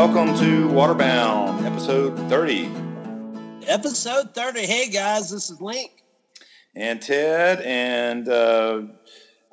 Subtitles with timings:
[0.00, 2.70] welcome to Waterbound, episode 30.
[3.68, 4.60] Episode 30.
[4.60, 5.90] Hey guys, this is Link.
[6.74, 8.80] And Ted, and uh,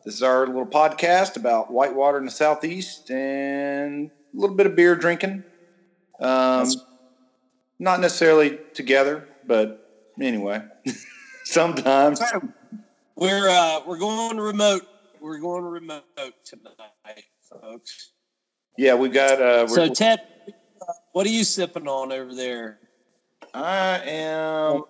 [0.05, 4.73] this is our little podcast about whitewater in the southeast and a little bit of
[4.77, 5.43] beer drinking.
[6.21, 6.71] Um,
[7.77, 10.61] not necessarily together, but anyway,
[11.43, 12.21] sometimes.
[13.17, 14.87] We're uh, we're going remote.
[15.19, 16.05] We're going remote
[16.45, 18.11] tonight, folks.
[18.77, 19.41] Yeah, we've got.
[19.41, 20.21] Uh, we're- So Ted,
[21.11, 22.79] what are you sipping on over there?
[23.53, 24.83] I am.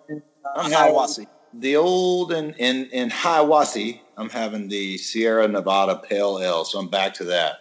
[0.55, 1.27] I'm Hiawassee.
[1.54, 4.02] the old and in in Hiawassee.
[4.18, 7.58] I'm having the Sierra Nevada Pale Ale, so I'm back to that.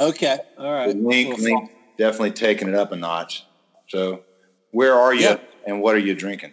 [0.00, 0.96] Okay, all right.
[0.96, 3.44] Link, Link definitely taking it up a notch.
[3.88, 4.22] So,
[4.70, 5.36] where are you, Yeah.
[5.66, 6.52] and what are you drinking?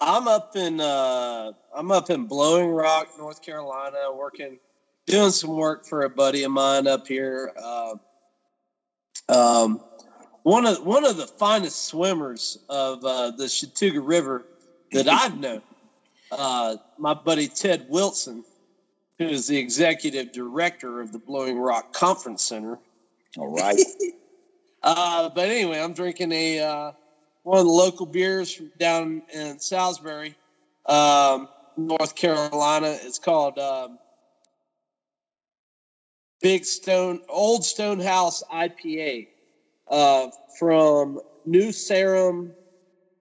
[0.00, 4.58] I'm up in uh, I'm up in Blowing Rock, North Carolina, working,
[5.06, 7.52] doing some work for a buddy of mine up here.
[7.56, 7.94] Uh,
[9.28, 9.82] um,
[10.42, 14.46] one of one of the finest swimmers of uh, the Chattooga River
[14.92, 15.62] that I've known,
[16.30, 18.44] uh, my buddy Ted Wilson,
[19.18, 22.78] who is the executive director of the Blowing Rock Conference Center.
[23.36, 23.80] All right.
[24.84, 26.92] Uh, but anyway, I'm drinking a uh,
[27.44, 30.34] one of the local beers from down in Salisbury,
[30.86, 32.98] um, North Carolina.
[33.02, 33.98] It's called um,
[36.42, 39.28] Big Stone Old Stone House IPA
[39.88, 42.52] uh, from New Sarum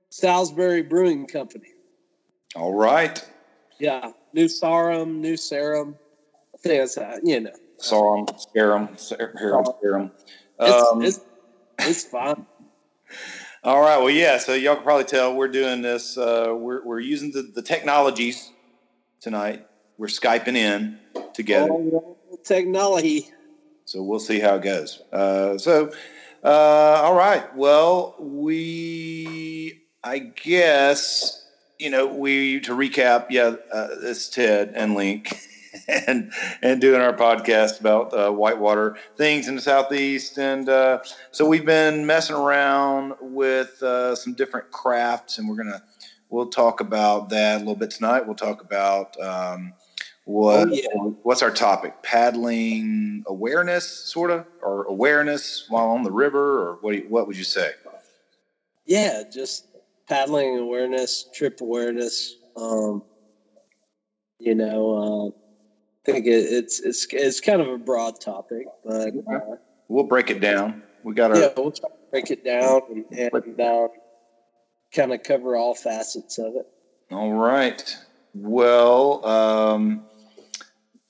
[0.10, 1.70] Salisbury Brewing Company.
[2.56, 3.24] All right.
[3.80, 5.96] Yeah, New Sarum, New Sarum.
[6.54, 7.52] I think that's uh, you know.
[7.78, 10.12] Saw him, scare him, hear him, scare him.
[10.60, 11.20] It's, Um, it's,
[11.80, 12.46] it's fine.
[13.64, 13.98] all right.
[13.98, 14.38] Well, yeah.
[14.38, 16.18] So y'all can probably tell we're doing this.
[16.18, 18.52] Uh, we're we're using the, the technologies
[19.20, 19.66] tonight.
[19.98, 21.00] We're skyping in
[21.34, 21.72] together.
[21.72, 23.30] All technology.
[23.86, 25.02] So we'll see how it goes.
[25.12, 25.92] Uh, so,
[26.44, 27.56] uh, all right.
[27.56, 31.46] Well, we, I guess,
[31.78, 33.28] you know, we to recap.
[33.30, 35.36] Yeah, uh, it's Ted and Link,
[35.88, 36.32] and
[36.62, 40.38] and doing our podcast about uh, whitewater things in the southeast.
[40.38, 41.00] And uh,
[41.32, 45.84] so we've been messing around with uh, some different crafts, and we're gonna
[46.30, 48.26] we'll talk about that a little bit tonight.
[48.26, 49.20] We'll talk about.
[49.20, 49.74] Um,
[50.32, 51.12] what Oh, yeah.
[51.24, 51.94] what's our topic?
[52.04, 56.96] Paddling awareness, sort of, or awareness while on the river, or what?
[56.96, 57.72] you- What would you say?
[58.86, 59.68] yeah, just
[60.08, 62.38] paddling awareness, trip awareness.
[62.56, 63.04] Um,
[64.40, 69.10] you know, uh, I think it, it's it's it's kind of a broad topic, but
[69.32, 69.40] uh,
[69.88, 70.84] We'll break it down.
[71.04, 73.88] We got our yeah, we'll try to break it down and, and uh,
[74.94, 76.66] kind of cover all facets of it.
[77.12, 77.84] all right.
[78.34, 80.06] Well, um,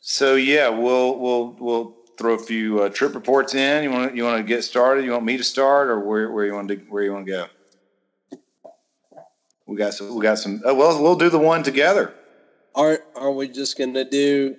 [0.01, 3.83] so yeah, we'll we'll we'll throw a few uh, trip reports in.
[3.83, 5.05] You want you want to get started?
[5.05, 7.31] You want me to start, or where where you want to where you want to
[7.31, 7.45] go?
[9.67, 10.15] We got some.
[10.15, 10.61] We got some.
[10.67, 12.13] Uh, well, we'll do the one together.
[12.75, 14.55] Are are we just gonna do?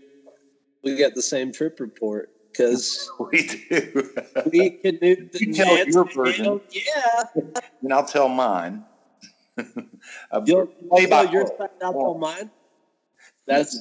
[0.85, 4.11] We got the same trip report because We do.
[4.53, 6.61] we can do the You tell your version.
[6.71, 7.25] Yeah,
[7.83, 8.85] and I'll tell mine.
[10.31, 11.57] A you'll, play you'll your play.
[11.59, 12.51] side out on mine.
[13.47, 13.81] That's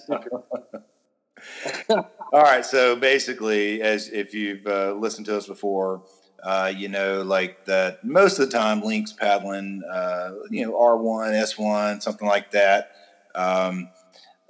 [1.89, 2.65] all right.
[2.65, 6.03] So basically, as if you've uh, listened to us before,
[6.43, 11.33] uh, you know, like that most of the time, links paddling, uh, you know, R1,
[11.33, 12.91] S1, something like that.
[13.35, 13.89] Um,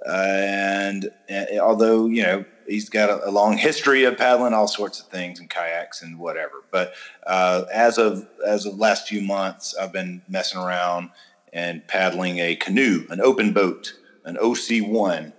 [0.06, 5.00] and, and, although, you know, he's got a, a, long history of paddling all sorts
[5.00, 6.64] of things and kayaks and whatever.
[6.70, 6.94] But
[7.26, 11.10] uh, as of as of last few months, I've been messing around
[11.52, 13.92] and paddling a canoe, an open boat,
[14.24, 15.32] an OC1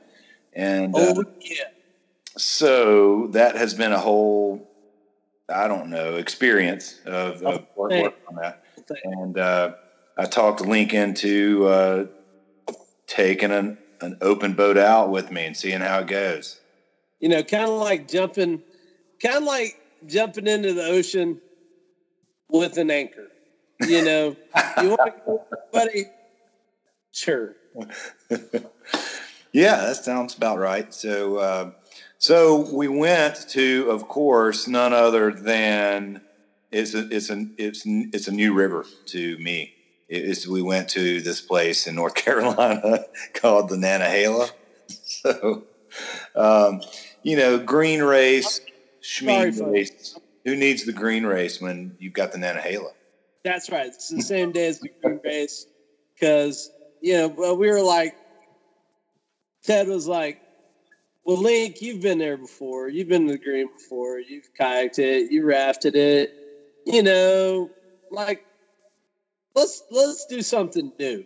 [0.55, 1.65] and oh, uh, yeah.
[2.37, 4.69] So that has been a whole,
[5.49, 8.63] I don't know, experience of, of work, work, on that.
[9.03, 9.73] And uh,
[10.17, 12.05] I talked Link into uh,
[13.07, 16.59] taking an, an open boat out with me and seeing how it goes.
[17.19, 18.61] You know, kind of like jumping,
[19.21, 21.39] kind of like jumping into the ocean
[22.49, 23.29] with an anchor.
[23.87, 24.35] You know,
[24.81, 26.05] you want to go, buddy?
[27.11, 27.55] Sure.
[29.53, 30.91] Yeah, that sounds about right.
[30.93, 31.71] So, uh,
[32.17, 36.21] so we went to, of course, none other than
[36.71, 39.75] it's a, it's an it's it's a new river to me.
[40.09, 43.05] It is, we went to this place in North Carolina
[43.35, 44.49] called the Nantahala.
[45.05, 45.65] So,
[46.35, 46.81] um,
[47.23, 48.59] you know, green race,
[49.01, 50.15] schmeen race.
[50.45, 52.89] Who needs the green race when you've got the Nantahala?
[53.43, 53.87] That's right.
[53.87, 55.67] It's the same day as the green race
[56.15, 56.71] because
[57.01, 58.13] you know well, we were like,
[59.63, 60.39] Ted was like,
[61.25, 62.89] "Well, Link, you've been there before.
[62.89, 64.19] You've been to the green before.
[64.19, 65.31] You've kayaked it.
[65.31, 66.31] You rafted it.
[66.85, 67.71] you know,
[68.11, 68.41] like
[69.55, 71.23] let's let's do something new.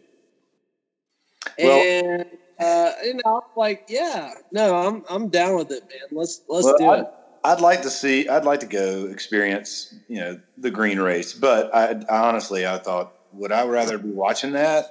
[1.58, 2.26] Well, and
[2.60, 6.08] uh, you know, like yeah, no, I'm I'm down with it, man.
[6.12, 7.06] Let's let's well, do I'd, it.
[7.44, 8.28] I'd like to see.
[8.28, 11.34] I'd like to go experience, you know, the green race.
[11.34, 14.86] But I, I honestly, I thought, would I rather be watching that,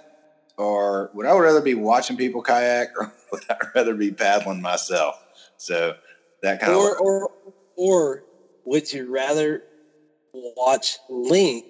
[0.56, 5.14] or would I rather be watching people kayak, or would I rather be paddling myself?
[5.56, 5.94] So
[6.42, 7.30] that kind or, of or
[7.76, 8.24] or
[8.64, 9.62] would you rather
[10.32, 11.64] watch Link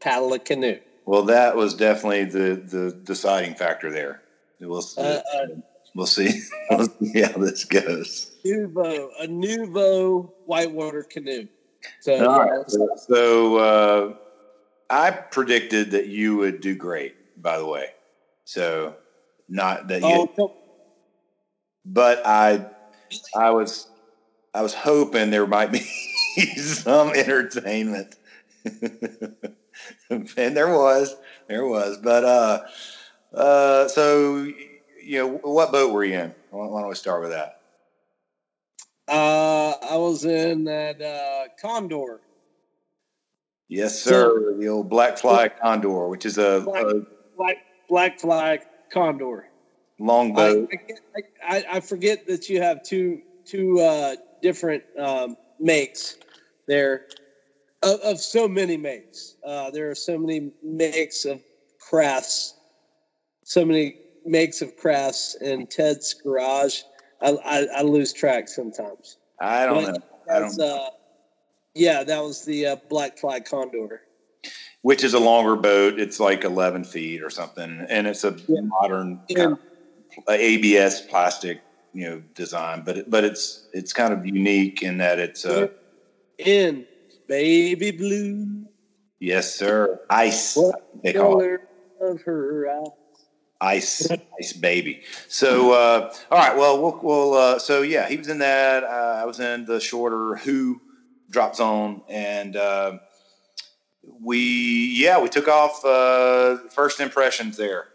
[0.00, 0.78] paddle a canoe?
[1.04, 4.22] Well, that was definitely the the deciding factor there.
[4.60, 5.46] We'll, uh, uh,
[5.94, 6.40] we'll see.
[6.70, 8.30] we'll see how this goes.
[8.44, 11.46] Nuvo, a Nuvo whitewater canoe.
[12.00, 12.64] So,
[12.96, 14.14] so uh,
[14.90, 17.14] I predicted that you would do great.
[17.36, 17.86] By the way,
[18.44, 18.96] so
[19.48, 20.57] not that you, oh,
[21.92, 22.66] but I,
[23.36, 23.88] I was,
[24.54, 25.80] I was hoping there might be
[26.56, 28.14] some entertainment.
[30.10, 31.14] and there was,
[31.48, 32.60] there was, but uh,
[33.34, 34.46] uh, so
[35.02, 36.34] you know, what boat were you in?
[36.50, 37.52] Why don't we start with that?
[39.08, 42.20] Uh, I was in that uh, Condor.
[43.68, 44.54] Yes, sir.
[44.58, 46.94] the old Black Fly Condor, which is a black, a
[47.36, 47.56] black,
[47.88, 48.58] black Fly
[48.92, 49.47] Condor.
[49.98, 50.70] Long boat.
[51.16, 56.16] I, I, I, forget that you have two two uh, different um, makes
[56.68, 57.06] there
[57.82, 59.36] of, of so many makes.
[59.44, 61.42] Uh, there are so many makes of
[61.80, 62.54] crafts,
[63.42, 66.82] so many makes of crafts in Ted's garage.
[67.20, 69.16] I, I, I lose track sometimes.
[69.40, 70.34] I don't but know.
[70.34, 70.60] I don't.
[70.60, 70.90] Uh,
[71.74, 74.02] yeah, that was the uh, Black Fly Condor,
[74.82, 75.98] which is a longer boat.
[75.98, 78.60] It's like eleven feet or something, and it's a yeah.
[78.62, 79.58] modern of
[80.28, 81.60] ABS plastic,
[81.92, 82.82] you know, design.
[82.84, 85.68] But it, but it's it's kind of unique in that it's uh,
[86.38, 86.86] in
[87.26, 88.66] baby blue.
[89.20, 90.00] Yes, sir.
[90.10, 90.56] Ice.
[90.56, 91.62] What color
[92.00, 92.88] of her eyes?
[93.60, 95.02] Ice, ice baby.
[95.26, 96.56] So, uh, all right.
[96.56, 98.84] Well, we'll, we'll uh, so yeah, he was in that.
[98.84, 100.80] Uh, I was in the shorter Who
[101.28, 102.98] drop zone, and uh,
[104.20, 105.84] we, yeah, we took off.
[105.84, 107.88] Uh, first impressions there,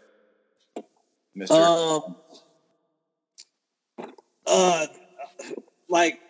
[1.34, 1.54] Mister.
[1.54, 2.16] Um,
[4.46, 4.86] uh,
[5.88, 6.20] like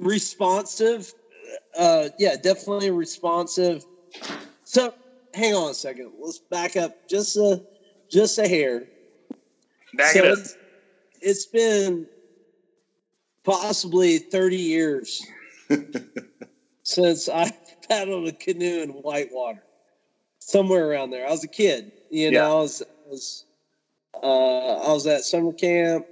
[0.00, 1.12] responsive.
[1.78, 3.84] Uh, yeah, definitely responsive.
[4.64, 4.92] So,
[5.34, 6.12] hang on a second.
[6.18, 7.62] Let's back up just a
[8.10, 8.88] just a hair.
[9.94, 10.38] Back so it up.
[10.38, 10.56] It's,
[11.20, 12.06] it's been
[13.44, 15.22] possibly 30 years
[16.82, 17.50] since I
[17.88, 19.64] paddled a canoe in whitewater.
[20.40, 21.26] Somewhere around there.
[21.26, 21.90] I was a kid.
[22.10, 22.50] You know, yeah.
[22.50, 23.44] I was, was
[24.22, 26.06] uh, I was at summer camp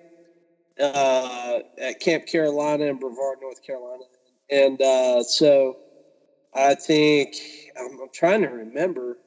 [0.80, 4.04] uh, at Camp Carolina in Brevard, North Carolina.
[4.50, 5.78] And uh, so
[6.54, 7.34] I think
[7.78, 9.18] I'm, I'm, trying to remember.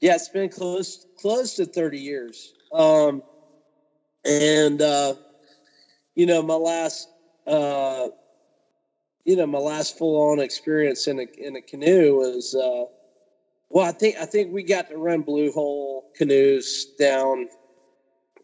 [0.00, 2.52] Yeah, it's been close close to 30 years.
[2.72, 3.22] Um,
[4.24, 5.14] and uh,
[6.14, 7.08] you know, my last
[7.46, 8.08] uh,
[9.24, 12.84] you know, my last full on experience in a in a canoe was uh,
[13.70, 17.46] well, I think I think we got to run blue hole canoes down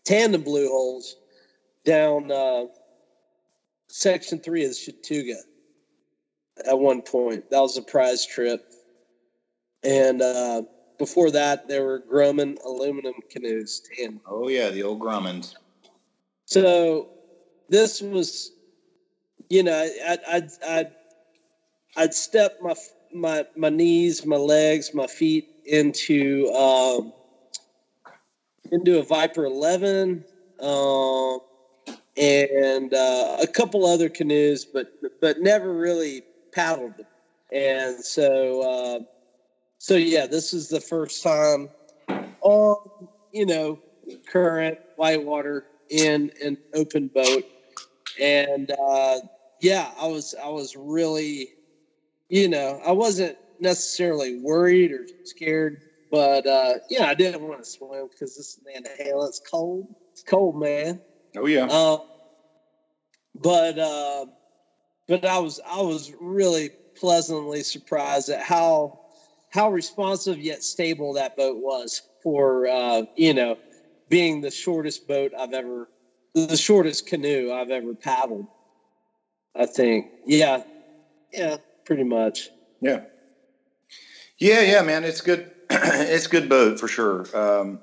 [0.05, 1.17] tandem blue holes
[1.85, 2.65] down uh,
[3.89, 5.37] section three of the Chattooga
[6.67, 7.45] at one point.
[7.51, 8.61] That was a prize trip.
[9.83, 10.63] And uh,
[10.99, 13.83] before that, there were Grumman aluminum canoes.
[14.03, 15.55] And oh yeah, the old Grummans.
[16.47, 17.09] So
[17.69, 18.53] this was,
[19.49, 20.91] you know, I'd I'd I'd,
[21.97, 22.75] I'd step my
[23.15, 27.13] my my knees, my legs, my feet into um,
[28.73, 30.25] into a Viper 11.
[30.61, 31.41] Um,
[32.17, 37.07] and uh, a couple other canoes, but but never really paddled them.
[37.53, 39.01] And so, uh,
[39.79, 41.69] so yeah, this is the first time
[42.41, 42.77] on
[43.33, 43.79] you know
[44.31, 47.45] current whitewater in an open boat,
[48.21, 49.19] and uh,
[49.61, 51.49] yeah, I was I was really,
[52.35, 57.65] you know, I wasn't necessarily worried or scared, but uh, yeah, I didn't want to
[57.65, 59.87] swim because this man hell, it's cold.
[60.13, 61.01] It's cold, man.
[61.37, 61.67] Oh yeah.
[61.67, 61.99] Uh,
[63.37, 64.27] but uh,
[65.07, 68.99] but I was I was really pleasantly surprised at how
[69.51, 73.55] how responsive yet stable that boat was for uh, you know
[74.09, 75.89] being the shortest boat I've ever
[76.35, 78.49] the shortest canoe I've ever paddled.
[79.55, 80.65] I think yeah
[81.33, 82.51] yeah pretty much
[82.81, 83.01] yeah
[84.39, 87.25] yeah yeah man it's good it's good boat for sure.
[87.35, 87.81] Um,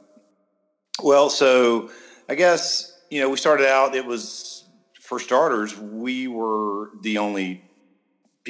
[1.01, 1.89] well, so
[2.29, 3.95] I guess you know we started out.
[3.95, 4.65] It was
[4.99, 7.63] for starters, we were the only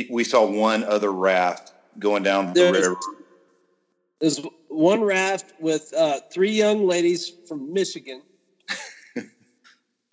[0.09, 2.95] we saw one other raft going down the There's- river.
[4.19, 8.21] There's one raft with uh, three young ladies from Michigan.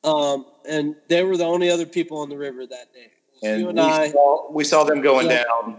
[0.04, 3.10] um, and they were the only other people on the river that day.
[3.42, 4.08] Was And we, I.
[4.10, 5.44] saw, we saw them going Yeah.
[5.44, 5.76] down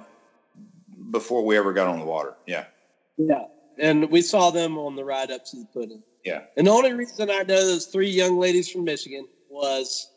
[1.12, 2.36] before we ever got on the water.
[2.46, 2.66] Yeah.
[3.18, 3.46] Yeah.
[3.78, 6.04] And we saw them on the ride up to the put-in.
[6.24, 6.42] Yeah.
[6.58, 10.12] And the only reason I know those three young ladies from Michigan was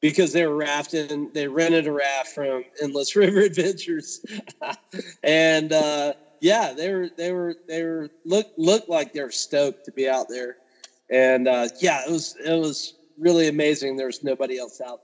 [0.00, 1.30] because they were rafting.
[1.32, 4.24] They rented a raft from Endless River Adventures,
[5.22, 9.84] and uh, yeah, they were they were they were look looked like they were stoked
[9.84, 10.56] to be out there,
[11.10, 13.96] and uh, yeah, it was it was really amazing.
[13.96, 15.00] There was nobody else out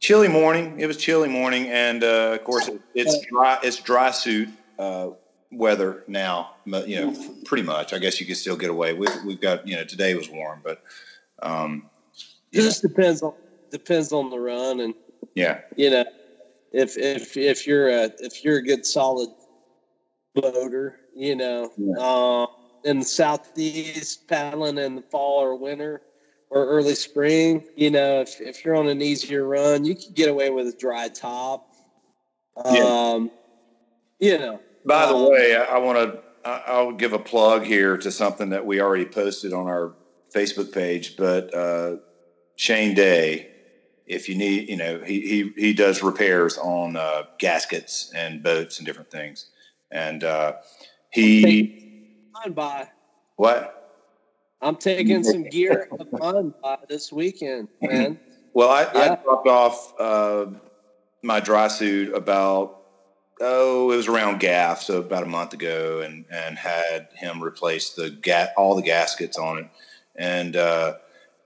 [0.00, 0.78] Chilly morning.
[0.78, 3.58] It was chilly morning, and uh, of course it, it's dry.
[3.62, 5.10] It's dry suit uh,
[5.50, 6.50] weather now.
[6.64, 7.92] You know, pretty much.
[7.92, 8.92] I guess you can still get away.
[8.92, 10.78] We've, we've got you know today was warm, but
[11.42, 11.90] um,
[12.52, 13.32] It just depends on
[13.70, 14.94] depends on the run and
[15.34, 16.04] yeah, you know,
[16.72, 19.30] if if if you're a if you're a good solid
[20.34, 22.46] boater, you know, uh,
[22.88, 26.02] in the southeast paddling in the fall or winter
[26.50, 30.28] or early spring, you know, if if you're on an easier run, you can get
[30.28, 31.64] away with a dry top.
[32.64, 33.12] Yeah.
[33.14, 33.30] Um,
[34.18, 36.22] you know, By the Um, way, I, I want to.
[36.44, 39.96] I'll give a plug here to something that we already posted on our
[40.34, 41.16] Facebook page.
[41.16, 41.96] But uh,
[42.56, 43.50] Shane Day,
[44.06, 48.78] if you need, you know, he he he does repairs on uh, gaskets and boats
[48.78, 49.50] and different things.
[49.90, 50.54] And uh,
[51.10, 51.74] he
[52.50, 52.88] by.
[53.36, 53.77] what?
[54.60, 56.52] I'm taking some gear of mine
[56.88, 58.18] this weekend, man.
[58.54, 60.46] Well, I, I dropped off uh,
[61.22, 62.78] my dry suit about
[63.40, 67.92] oh, it was around gaff, so about a month ago, and and had him replace
[67.92, 69.66] the ga- all the gaskets on it,
[70.16, 70.94] and uh,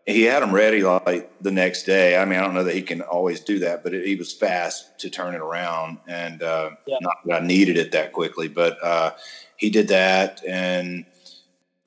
[0.06, 2.16] he had them ready like the next day.
[2.16, 4.32] I mean, I don't know that he can always do that, but it, he was
[4.32, 6.96] fast to turn it around, and uh, Yeah.
[7.02, 9.10] not that I needed it that quickly, but uh,
[9.56, 11.04] he did that, and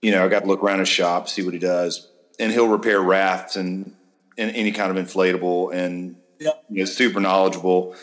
[0.02, 2.08] you know, I got to look around his shop, see what he does,
[2.40, 3.94] and he'll repair rafts and,
[4.38, 6.52] and any kind of inflatable, and Yeah.
[6.70, 7.96] you know, super knowledgeable.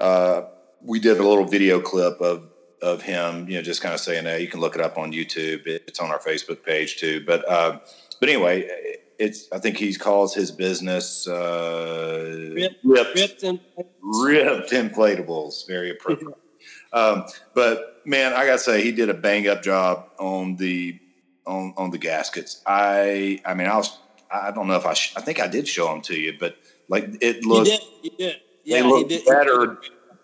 [0.00, 0.42] Uh,
[0.82, 2.44] we did a little video clip of
[2.82, 5.12] of him, you know, just kind of saying that you can look it up on
[5.12, 5.66] YouTube.
[5.66, 7.22] It's on our Facebook page too.
[7.26, 7.78] But uh,
[8.20, 8.66] but anyway,
[9.18, 13.60] it's I think he calls his business uh, Ripped- ripped, Ripped and
[14.02, 15.66] ripped inflatables.
[15.68, 16.34] Very appropriate.
[16.94, 20.98] um, but man, I gotta say, he did a bang up job on the
[21.50, 22.62] on on the gaskets.
[22.66, 23.90] I I mean, I was
[24.30, 26.54] I don't know if I sh- I think I did show them to you, but
[26.88, 28.36] like it you looked did, you did.
[28.64, 29.78] Yeah, they he look better.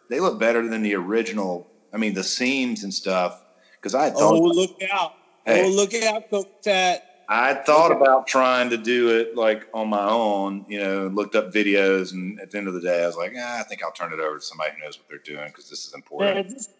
[0.08, 1.68] They look better than the original.
[1.92, 3.40] I mean, the seams and stuff.
[3.80, 5.12] Because I had thought, Oh, look out!
[5.44, 5.64] Hey.
[5.64, 7.02] Oh, look out, Coke Tat.
[7.28, 11.52] I thought about trying to do it like on my own, you know, looked up
[11.52, 13.92] videos, and at the end of the day, I was like, ah, I think I'll
[13.92, 16.36] turn it over to somebody who knows what they're doing because this is important.
[16.36, 16.70] Man, just,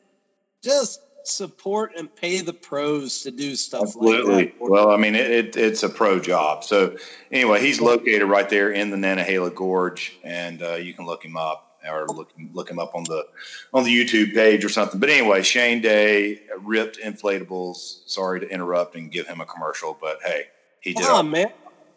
[0.62, 4.35] just support and pay the pros to do stuff Absolutely.
[4.35, 4.71] like that.
[4.71, 6.64] Well, I mean, it, it, it's a pro job.
[6.64, 6.97] So
[7.30, 11.37] anyway, he's located right there in the Nantahala Gorge, and uh, you can look him
[11.37, 13.26] up or look look him up on the
[13.73, 14.99] on the YouTube page or something.
[15.00, 18.00] But anyway, Shane Day ripped inflatables.
[18.06, 20.45] Sorry to interrupt and give him a commercial, but hey,
[20.80, 21.06] he did.
[21.06, 21.49] On, man.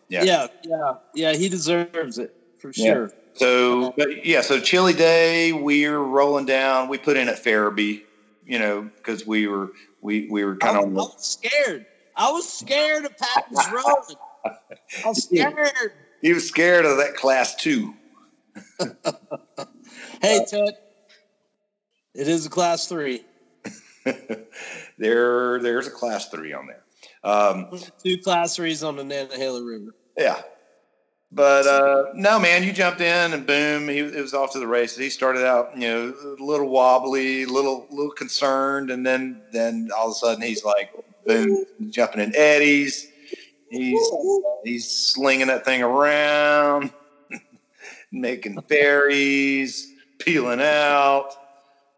[0.08, 0.24] Yeah.
[0.24, 1.34] yeah, yeah, yeah.
[1.34, 2.94] He deserves it for Yeah.
[2.94, 3.12] sure.
[3.36, 6.90] So, but yeah, so chilly day, we're rolling down.
[6.90, 8.02] We put in at Ferebee,
[8.50, 9.70] you know, because we were
[10.02, 11.86] we we were kind of was scared.
[12.16, 14.18] I was scared of Patton's Road.
[15.06, 15.94] I was scared.
[16.22, 17.94] he was scared of that class two.
[20.22, 20.74] Hey, Ted.
[22.14, 23.24] It is a class three.
[24.98, 26.84] there, there's a class three on there.
[27.24, 27.70] Um,
[28.04, 29.96] Two class threes on the Nantahala River.
[30.18, 30.42] yeah,
[31.32, 34.68] but uh, no, man, you jumped in and boom, he it was off to the
[34.68, 34.98] races.
[34.98, 40.08] He started out, you know, a little wobbly, little little concerned, and then then all
[40.08, 40.92] of a sudden he's like,
[41.26, 43.12] boom, jumping in eddies.
[43.70, 44.00] He's
[44.64, 46.92] he's slinging that thing around,
[48.12, 51.30] making berries, peeling out.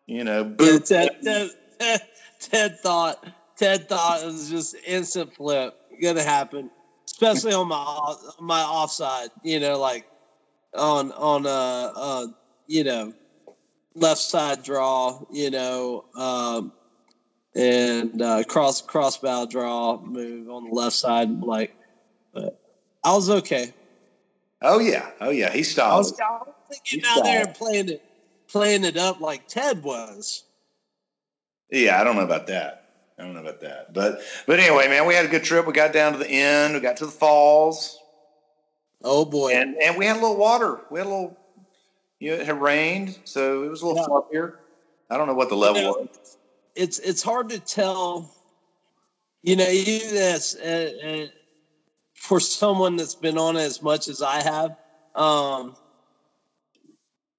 [0.07, 0.81] You know, Yeah, boom.
[0.81, 2.01] Ted, Ted, Ted,
[2.39, 6.69] Ted thought Ted thought it was just instant flip gonna happen,
[7.21, 9.29] especially on my my offside.
[9.43, 10.05] You know, like
[10.75, 12.27] on on uh uh
[12.67, 13.13] you know
[13.95, 15.19] left side draw.
[15.31, 16.71] You know, um,
[17.55, 21.41] and uh, cross cross bow draw move on the left side.
[21.41, 21.73] Like,
[22.33, 22.59] but
[23.03, 23.73] I was okay.
[24.61, 25.97] Oh yeah, oh yeah, he I stopped.
[25.97, 28.03] was, I was getting out there and playing it
[28.47, 30.43] playing it up like Ted was.
[31.69, 32.80] Yeah, I don't know about that.
[33.21, 33.93] I don't know about that.
[33.93, 35.67] But but anyway, man, we had a good trip.
[35.67, 36.73] We got down to the end.
[36.73, 37.99] We got to the falls,
[39.03, 39.53] Oh boy.
[39.53, 40.81] and and we had a little water.
[40.89, 41.37] We had a little,
[42.19, 44.39] You know, it had rained, so it was a little yeah.
[44.39, 44.53] fluffier.
[45.11, 46.37] I don't know what the level was.
[46.75, 48.31] It's it's hard to tell.
[49.43, 51.25] You know, even as uh, uh,
[52.15, 54.75] for someone that's been on it as much as I have,
[55.15, 55.75] um,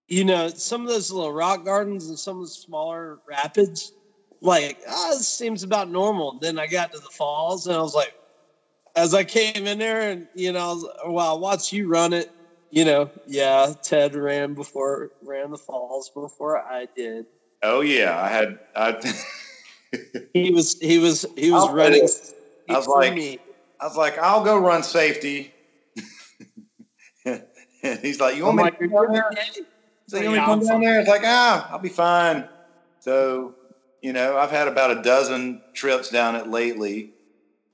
[0.08, 3.92] you know, some of those little rock gardens and some of the smaller rapids,
[4.42, 6.38] like, ah, oh, this seems about normal.
[6.40, 8.12] Then I got to the falls and I was like,
[8.94, 12.28] as I came in there and, you know, well, I watched you run it,
[12.70, 17.26] you know, yeah, Ted ran before, ran the falls before I did.
[17.62, 18.20] Oh, yeah.
[18.20, 19.14] I had, I,
[20.34, 22.08] he was, he was, he was I'll running.
[22.68, 23.38] I was like, me.
[23.80, 25.54] I was like, I'll go run safety.
[27.24, 27.44] and
[28.00, 29.30] he's like, you want me to go there?
[30.08, 31.00] So you want me to come down there?
[31.00, 32.48] It's like, ah, I'll be fine.
[33.00, 33.54] So,
[34.02, 37.12] you know, I've had about a dozen trips down it lately,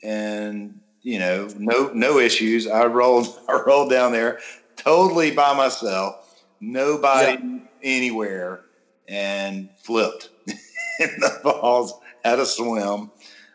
[0.02, 2.66] and you know, no no issues.
[2.68, 4.38] I rolled I rolled down there
[4.76, 7.58] totally by myself, nobody yeah.
[7.82, 8.60] anywhere,
[9.08, 11.94] and flipped in the falls.
[12.24, 13.10] Had a swim,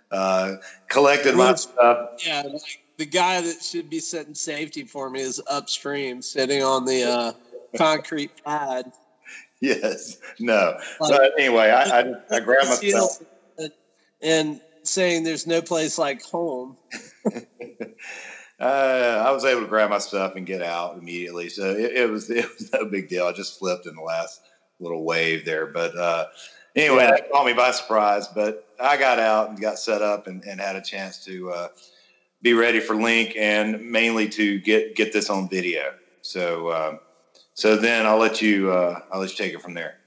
[0.10, 0.54] uh,
[0.90, 2.10] collected my stuff.
[2.26, 2.62] Yeah, like
[2.98, 7.34] the guy that should be setting safety for me is upstream, sitting on the uh,
[7.78, 8.92] concrete pad.
[9.82, 10.18] Yes.
[10.42, 10.78] No.
[11.00, 13.22] Like, so anyway, I, I, I grabbed myself
[14.22, 16.76] and saying there's no place like home.
[18.60, 21.48] uh, I was able to grab my stuff and get out immediately.
[21.48, 23.26] So it, it, was it was no big deal.
[23.26, 24.42] I just flipped in the last
[24.82, 25.68] little wave there.
[25.68, 26.26] But uh,
[26.76, 28.28] anyway, that caught me by surprise.
[28.28, 31.68] But I got out and got set up and, and had a chance to uh,
[32.42, 35.94] be ready for Link and mainly to get get this on video.
[36.22, 37.00] So um,
[37.54, 39.98] so then I'll let you uh, I'll let you take it from there.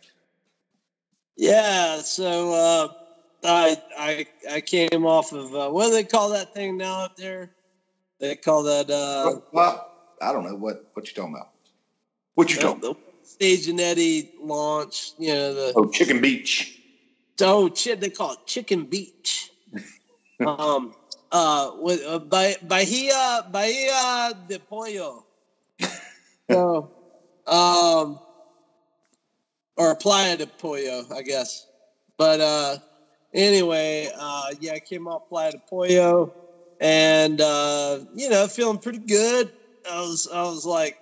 [1.37, 2.01] Yeah.
[2.01, 2.89] So uh,
[3.45, 7.17] I I I came off of uh, what do they call that thing now up
[7.17, 7.51] there?
[8.19, 8.91] They call that.
[8.91, 11.51] Uh, well, I don't know what what you talking about.
[12.35, 12.81] What you talking?
[12.81, 15.13] The Stage and Eddie launch.
[15.19, 16.81] You know the oh Chicken Beach.
[17.41, 18.01] Oh shit!
[18.01, 19.51] They call it Chicken Beach.
[20.47, 20.95] um.
[21.31, 21.73] Uh.
[21.79, 25.27] With uh, Bahia Bahia de Pollo.
[26.49, 27.06] So
[27.47, 28.19] um,
[29.77, 31.67] or Playa de Pollo, I guess.
[32.17, 32.79] But uh,
[33.35, 36.33] anyway, uh, yeah, I came off Playa de Pollo,
[36.81, 39.53] and uh, you know, feeling pretty good.
[39.91, 40.97] I was, I was like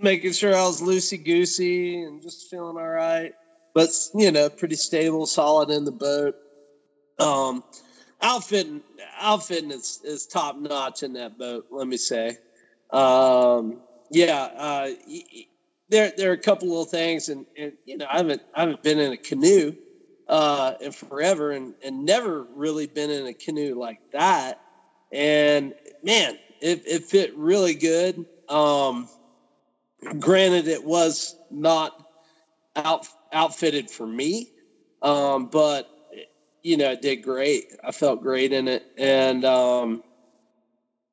[0.00, 3.32] making sure I was loosey goosey and just feeling all right.
[3.74, 6.34] But you know, pretty stable, solid in the boat.
[7.18, 7.62] Um,
[8.22, 8.82] outfitting,
[9.20, 11.66] outfitting is, is top notch in that boat.
[11.70, 12.38] Let me say.
[12.90, 14.88] Um, yeah, uh,
[15.88, 18.82] there there are a couple little things, and, and you know I haven't I haven't
[18.82, 19.72] been in a canoe
[20.28, 24.58] uh, in forever, and and never really been in a canoe like that.
[25.12, 28.16] And man, it, it fit really good.
[28.48, 29.08] Um,
[30.18, 31.92] granted, it was not
[32.76, 34.48] out outfitted for me,
[35.02, 35.86] um, but
[36.62, 37.64] you know, it did great.
[37.84, 40.02] I felt great in it, and um,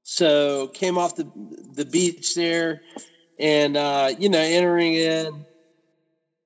[0.08, 1.28] so came off the
[1.74, 2.80] the beach there,
[3.39, 5.44] and uh, you know, entering in,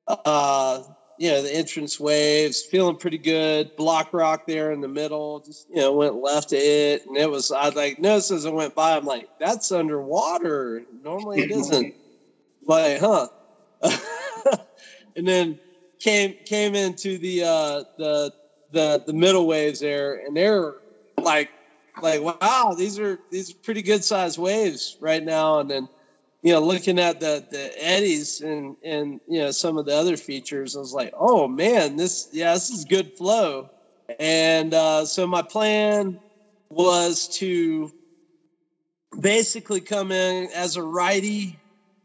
[0.08, 0.82] uh,
[1.18, 3.76] you know, the entrance waves, feeling pretty good.
[3.76, 7.30] Block rock there in the middle, just you know, went left to it, and it
[7.30, 7.52] was.
[7.52, 10.84] I like noticed as I went by, I'm like, that's underwater.
[11.04, 11.94] Normally it isn't.
[12.66, 13.28] like, huh?
[15.18, 15.60] and then
[16.00, 18.32] came came into the uh, the
[18.72, 20.76] the the middle waves there, and they're
[21.22, 21.50] like
[22.02, 25.60] like wow these are these are pretty good sized waves right now.
[25.60, 25.90] And then
[26.42, 30.16] you know looking at the the eddies and and you know some of the other
[30.16, 33.70] features i was like oh man this yeah this is good flow.
[34.20, 36.20] And uh, so my plan
[36.72, 37.92] was to
[39.20, 41.60] basically come in as a righty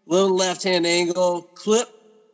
[0.06, 1.88] little left hand angle clip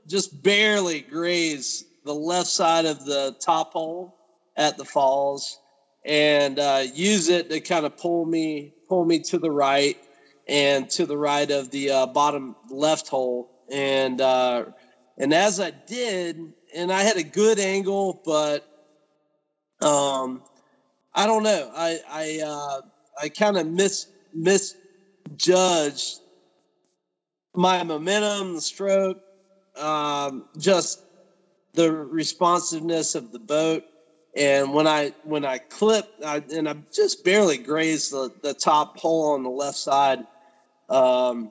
[0.06, 4.16] just barely graze the left side of the top hole
[4.56, 5.59] at the falls
[6.04, 9.96] and uh, use it to kind of pull me pull me to the right
[10.48, 13.50] and to the right of the uh, bottom left hole.
[13.70, 14.66] And uh,
[15.18, 18.66] and as I did and I had a good angle but
[19.80, 20.42] um
[21.14, 21.70] I don't know.
[21.74, 22.80] I I uh,
[23.20, 26.20] I kind of mis misjudged
[27.54, 29.18] my momentum the stroke
[29.76, 31.02] um, just
[31.74, 33.84] the responsiveness of the boat
[34.36, 38.96] and when I when I clipped, I, and I just barely grazed the, the top
[38.96, 40.20] hole on the left side,
[40.88, 41.50] um,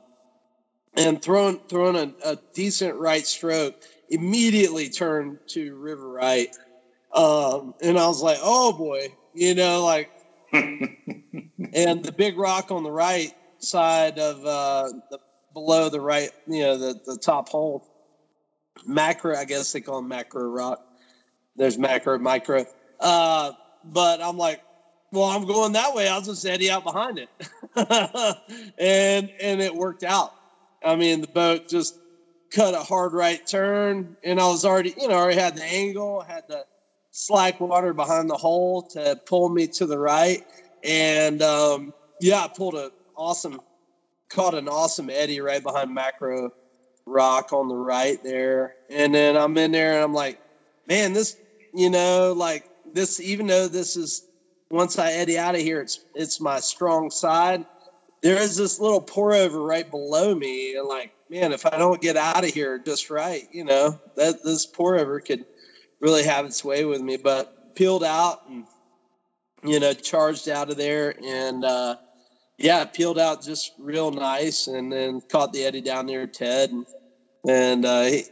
[0.93, 3.75] and thrown thrown a, a, decent right stroke,
[4.09, 6.55] immediately turned to river right,
[7.13, 10.09] um, and I was like, oh boy, you know, like,
[10.53, 15.19] and the big rock on the right side of uh, the
[15.53, 17.85] below the right, you know, the the top hole.
[18.87, 20.88] Macro, I guess they call them macro rock.
[21.59, 22.65] There's macro, micro.
[23.01, 23.51] Uh,
[23.83, 24.61] but I'm like,
[25.11, 26.07] well, I'm going that way.
[26.07, 27.29] I'll just eddy out behind it,
[28.77, 30.31] and and it worked out.
[30.83, 31.99] I mean, the boat just
[32.53, 36.21] cut a hard right turn, and I was already, you know, already had the angle,
[36.21, 36.63] had the
[37.11, 40.41] slack water behind the hole to pull me to the right,
[40.83, 41.91] and um,
[42.21, 43.59] yeah, I pulled an awesome,
[44.29, 46.51] caught an awesome eddy right behind macro
[47.05, 50.39] rock on the right there, and then I'm in there, and I'm like,
[50.87, 51.35] man, this,
[51.73, 54.27] you know, like this, even though this is
[54.71, 57.65] once I eddy out of here, it's it's my strong side.
[58.21, 62.01] There is this little pour over right below me, and like, man, if I don't
[62.01, 65.45] get out of here just right, you know, that this pour over could
[66.01, 67.17] really have its way with me.
[67.17, 68.65] But peeled out and
[69.63, 71.95] you know, charged out of there and uh
[72.57, 76.71] yeah, peeled out just real nice and then caught the eddy down there, Ted.
[76.71, 76.85] And,
[77.47, 78.23] and uh he,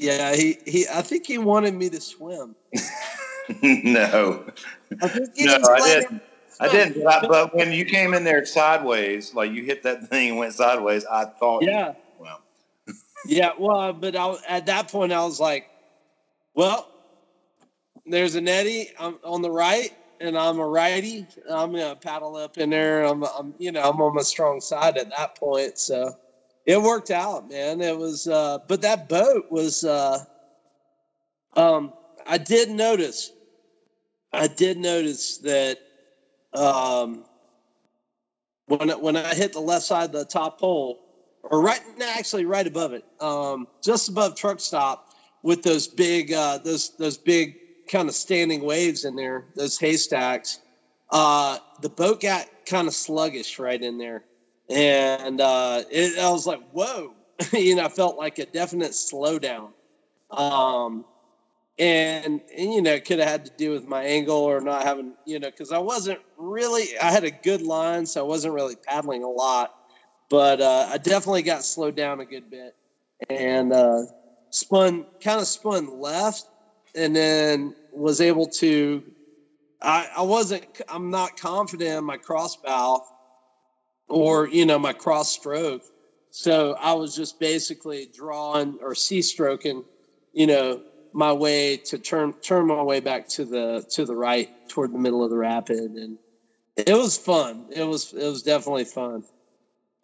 [0.00, 2.56] yeah, he, he I think he wanted me to swim.
[3.62, 4.46] no.
[5.02, 6.22] I no, I didn't.
[6.58, 7.04] I didn't.
[7.04, 10.38] But, I, but, when you came in there sideways, like you hit that thing and
[10.38, 11.64] went sideways, I thought.
[11.64, 11.92] Yeah.
[12.18, 12.40] well.
[13.26, 13.50] yeah.
[13.58, 15.68] Well, but I, at that point, I was like,
[16.54, 16.88] well,
[18.06, 21.26] there's an eddy on the right, and I'm a righty.
[21.50, 23.04] I'm gonna paddle up in there.
[23.04, 25.78] I'm, I'm, you know, I'm on my strong side at that point.
[25.78, 26.16] So
[26.66, 27.80] it worked out, man.
[27.80, 29.84] It was, uh, but that boat was.
[29.84, 30.24] Uh,
[31.56, 31.92] um,
[32.26, 33.32] I did notice
[34.32, 35.78] I did notice that
[36.54, 37.24] um,
[38.66, 41.00] when when I hit the left side of the top pole,
[41.42, 46.58] or right actually right above it, um, just above truck stop, with those big uh,
[46.58, 47.56] those those big
[47.90, 50.60] kind of standing waves in there, those haystacks.
[51.10, 54.24] Uh, the boat got kind of sluggish right in there,
[54.70, 57.14] and uh, it, I was like, "Whoa!"
[57.52, 59.72] you know, I felt like a definite slowdown.
[60.30, 61.04] Um,
[61.80, 64.82] and, and you know it could have had to do with my angle or not
[64.82, 68.52] having you know because i wasn't really i had a good line so i wasn't
[68.52, 69.70] really paddling a lot
[70.28, 72.74] but uh, i definitely got slowed down a good bit
[73.30, 74.02] and uh,
[74.50, 76.44] spun kind of spun left
[76.94, 79.02] and then was able to
[79.80, 83.00] I, I wasn't i'm not confident in my cross bow
[84.10, 85.82] or you know my cross stroke.
[86.32, 89.82] So i was just basically drawing or c stroking
[90.32, 90.80] you know
[91.12, 94.98] my way to turn turn my way back to the to the right toward the
[94.98, 95.78] middle of the rapid.
[95.78, 96.18] And
[96.76, 97.66] it was fun.
[97.70, 99.22] It was it was definitely fun.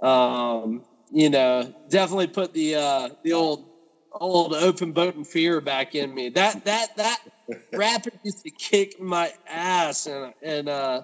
[0.01, 3.67] Um you know definitely put the uh the old
[4.13, 6.31] old open boat and fear back in me.
[6.31, 7.19] That that that
[7.73, 11.03] rapid used to kick my ass in in uh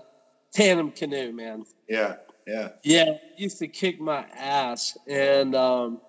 [0.53, 1.63] tandem canoe man.
[1.89, 3.05] Yeah yeah yeah
[3.37, 6.01] used to kick my ass and um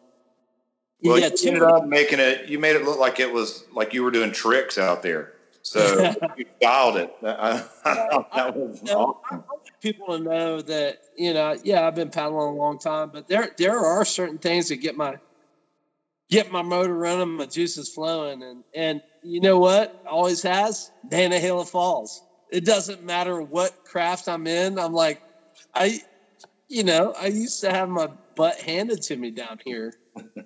[1.04, 2.48] well, yeah, you ended up making it.
[2.48, 5.34] You made it look like it was like you were doing tricks out there.
[5.62, 7.14] So you dialed it.
[7.24, 9.16] I, I, that was I, awesome.
[9.32, 13.10] I want people to know that you know, yeah, I've been paddling a long time,
[13.12, 15.16] but there there are certain things that get my
[16.30, 19.92] get my motor running, my juices flowing, and and you know what?
[20.10, 22.24] Always has Nantahala Falls.
[22.50, 24.78] It doesn't matter what craft I'm in.
[24.78, 25.20] I'm like,
[25.74, 26.00] I,
[26.74, 29.94] you know, I used to have my butt handed to me down here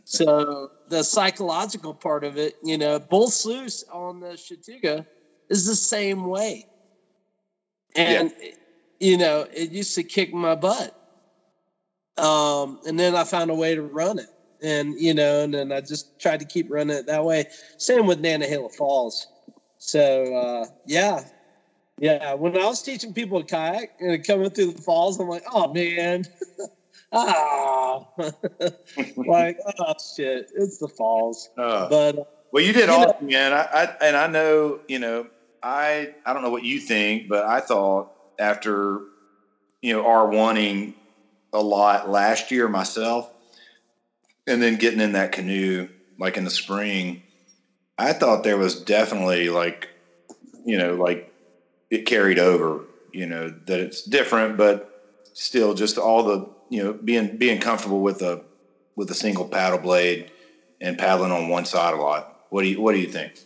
[0.04, 5.06] so the psychological part of it, you know, Bull Sluice on the Chattooga
[5.50, 6.66] is the same way.
[7.96, 8.52] And, yeah.
[9.00, 10.94] you know, it used to kick my butt.
[12.18, 14.30] Um, and then I found a way to run it.
[14.62, 17.46] And, you know, and then I just tried to keep running it that way.
[17.78, 19.28] Same with Nantahala Falls.
[19.78, 21.24] So, uh, yeah.
[22.00, 22.34] Yeah.
[22.34, 25.72] When I was teaching people to kayak and coming through the falls, I'm like, oh,
[25.74, 26.24] man.
[27.12, 28.06] ah,
[29.16, 31.50] like oh shit, it's the falls.
[31.58, 32.16] Uh, but
[32.52, 33.54] well, you did you awesome, know, man.
[33.54, 35.28] I, I and I know you know
[35.62, 39.02] I I don't know what you think, but I thought after
[39.82, 40.96] you know R wanting
[41.54, 43.32] a lot last year myself,
[44.46, 47.24] and then getting in that canoe like in the spring,
[47.98, 49.88] I thought there was definitely like
[50.66, 51.32] you know like
[51.90, 52.86] it carried over.
[53.14, 54.92] You know that it's different, but
[55.34, 58.44] still just all the you know being being comfortable with a
[58.96, 60.32] with a single paddle blade
[60.82, 62.42] and paddling on one side a lot.
[62.50, 63.40] What do you what do you think?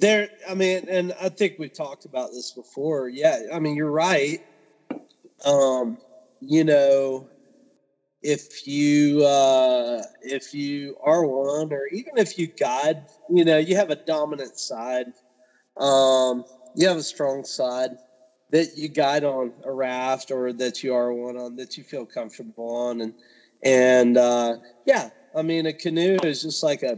[0.00, 3.08] There, I mean, and I think we've talked about this before.
[3.08, 4.38] Yeah, I mean, you're right.
[5.44, 5.98] Um,
[6.40, 7.28] you know,
[8.22, 13.76] if you uh, if you are one, or even if you guide, you know, you
[13.76, 15.06] have a dominant side.
[15.78, 17.90] Um, you have a strong side
[18.50, 22.06] that you guide on a raft or that you are one on that you feel
[22.06, 23.00] comfortable on.
[23.00, 23.14] And
[23.64, 26.96] and uh, yeah i mean a canoe is just like a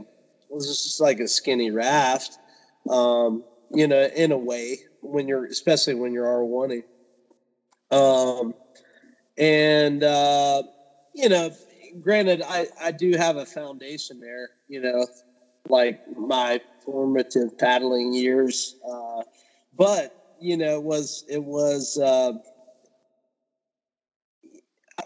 [0.50, 2.38] it's just like a skinny raft
[2.90, 6.82] um, you know in a way when you're especially when you're r1ing
[7.90, 8.52] um,
[9.38, 10.62] and uh,
[11.14, 11.50] you know
[12.00, 15.06] granted i i do have a foundation there you know
[15.68, 19.22] like my formative paddling years uh,
[19.76, 21.96] but you know, it was it was.
[21.96, 22.32] Uh,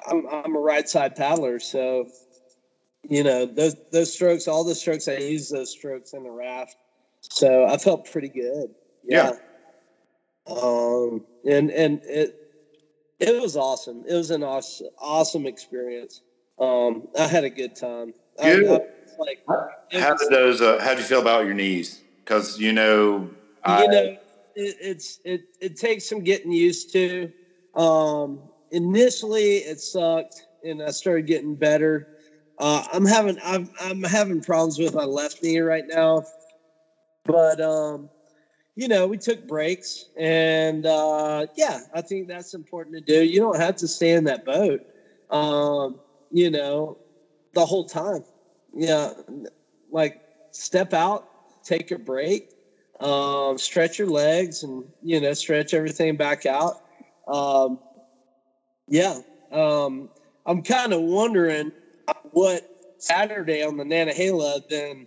[0.07, 2.07] I'm I'm a right side paddler, so
[3.09, 6.77] you know those those strokes, all the strokes I use those strokes in the raft,
[7.21, 8.75] so I felt pretty good.
[9.03, 9.33] Yeah.
[10.47, 10.55] yeah.
[10.57, 12.31] Um, and and it
[13.19, 14.05] it was awesome.
[14.09, 16.23] It was an awesome awesome experience.
[16.59, 18.12] Um, I had a good time.
[18.40, 18.71] Good.
[18.71, 18.81] I,
[19.18, 19.40] I like,
[19.92, 20.61] how did those?
[20.61, 22.00] Uh, how do you feel about your knees?
[22.24, 23.31] Because you know,
[23.66, 24.05] you know,
[24.55, 27.33] it, it's it it takes some getting used to.
[27.74, 32.07] Um, initially, it sucked, and I started getting better.
[32.59, 36.22] Uh, I'm having I'm I'm having problems with my left knee right now,
[37.24, 38.11] but um,
[38.77, 43.24] you know, we took breaks, and uh, yeah, I think that's important to do.
[43.24, 44.81] You don't have to stay in that boat,
[45.31, 46.00] um,
[46.31, 46.98] you know,
[47.53, 48.24] the whole time.
[48.77, 49.11] Yeah,
[49.91, 51.27] like step out,
[51.65, 52.51] take a break,
[53.01, 56.75] um, stretch your legs and you know stretch everything back out.
[57.29, 57.79] Um,
[58.89, 59.19] yeah
[59.51, 60.09] um,
[60.47, 61.73] i'm kind of wondering
[62.23, 62.63] what
[62.99, 65.07] saturday on the nantahala then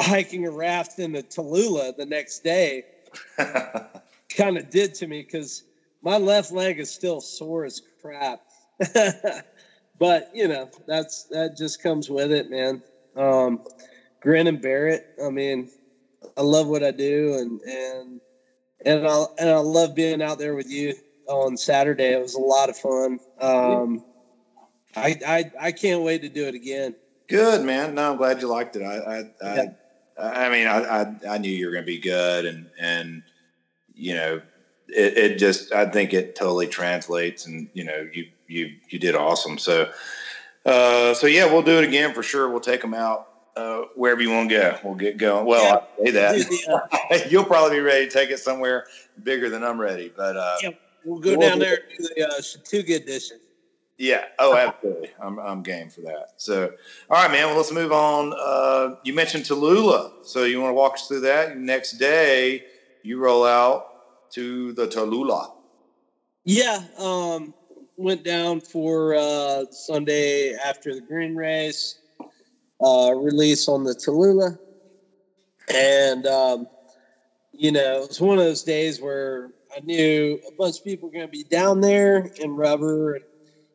[0.00, 2.84] hiking a raft in the tallulah the next day
[4.36, 5.64] kind of did to me because
[6.02, 8.40] my left leg is still sore as crap
[9.98, 12.82] but you know that's that just comes with it man
[13.16, 13.60] um,
[14.20, 15.68] grin and bear it i mean
[16.36, 18.20] I love what I do, and and
[18.84, 20.94] and I and I love being out there with you
[21.28, 22.12] on Saturday.
[22.12, 23.18] It was a lot of fun.
[23.40, 24.04] Um,
[24.96, 26.94] I, I I can't wait to do it again.
[27.28, 27.94] Good man.
[27.94, 28.82] No, I'm glad you liked it.
[28.82, 29.64] I I I, yeah.
[30.18, 33.22] I mean I, I, I knew you were going to be good, and and
[33.94, 34.40] you know
[34.88, 39.14] it, it just I think it totally translates, and you know you you you did
[39.14, 39.58] awesome.
[39.58, 39.90] So
[40.64, 42.48] uh, so yeah, we'll do it again for sure.
[42.48, 44.78] We'll take them out uh, wherever you want to go.
[44.82, 45.46] We'll get going.
[45.46, 45.76] Well, yeah.
[46.00, 47.26] I say that.
[47.30, 48.86] You'll probably be ready to take it somewhere
[49.22, 50.12] bigger than I'm ready.
[50.14, 50.70] But uh, yeah,
[51.04, 53.38] we'll go we'll down there to the uh, Chattooga edition.
[53.98, 54.24] Yeah.
[54.38, 55.10] Oh, absolutely.
[55.20, 56.30] I'm, I'm game for that.
[56.36, 56.72] So,
[57.08, 57.46] all right, man.
[57.46, 58.32] Well, let's move on.
[58.32, 60.24] Uh, you mentioned Tallulah.
[60.24, 61.56] So, you want to walk us through that?
[61.58, 62.64] Next day,
[63.04, 65.52] you roll out to the Tallulah.
[66.44, 66.82] Yeah.
[66.98, 67.54] Um,
[67.96, 71.96] went down for uh, Sunday after the green race
[72.84, 74.56] uh, release on the Tallulah.
[75.72, 76.66] And, um,
[77.52, 81.08] you know, it was one of those days where I knew a bunch of people
[81.08, 83.14] were going to be down there in rubber.
[83.14, 83.24] And,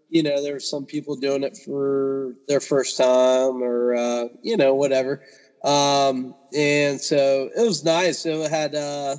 [0.09, 4.57] you know, there were some people doing it for their first time or, uh, you
[4.57, 5.19] know, whatever.
[5.63, 8.25] Um, and so it was nice.
[8.25, 9.17] It had uh,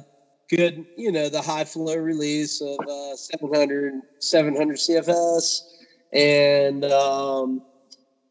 [0.51, 5.65] good, you know, the high flow release of uh, 700, 700 CFS.
[6.13, 7.63] And um,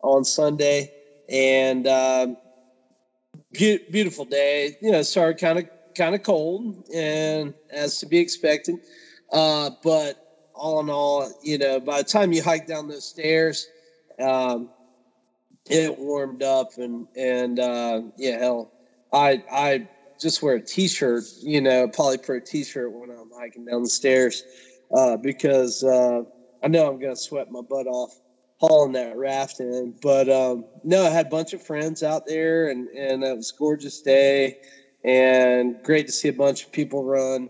[0.01, 0.91] on Sunday,
[1.29, 2.37] and um,
[3.51, 4.75] be- beautiful day.
[4.81, 8.75] You know, started kind of kind of cold, and as to be expected.
[9.31, 10.17] Uh, but
[10.53, 13.69] all in all, you know, by the time you hike down those stairs,
[14.19, 14.69] um,
[15.69, 18.71] it warmed up, and and uh, yeah, hell,
[19.13, 19.81] I I
[20.19, 24.43] just wear a t-shirt, you know, polypro t-shirt when I'm hiking down the stairs
[24.95, 26.21] uh, because uh,
[26.63, 28.11] I know I'm gonna sweat my butt off
[28.57, 29.95] hauling that raft in.
[30.01, 33.51] But um, no, I had a bunch of friends out there, and and it was
[33.51, 34.57] gorgeous day,
[35.03, 37.49] and great to see a bunch of people run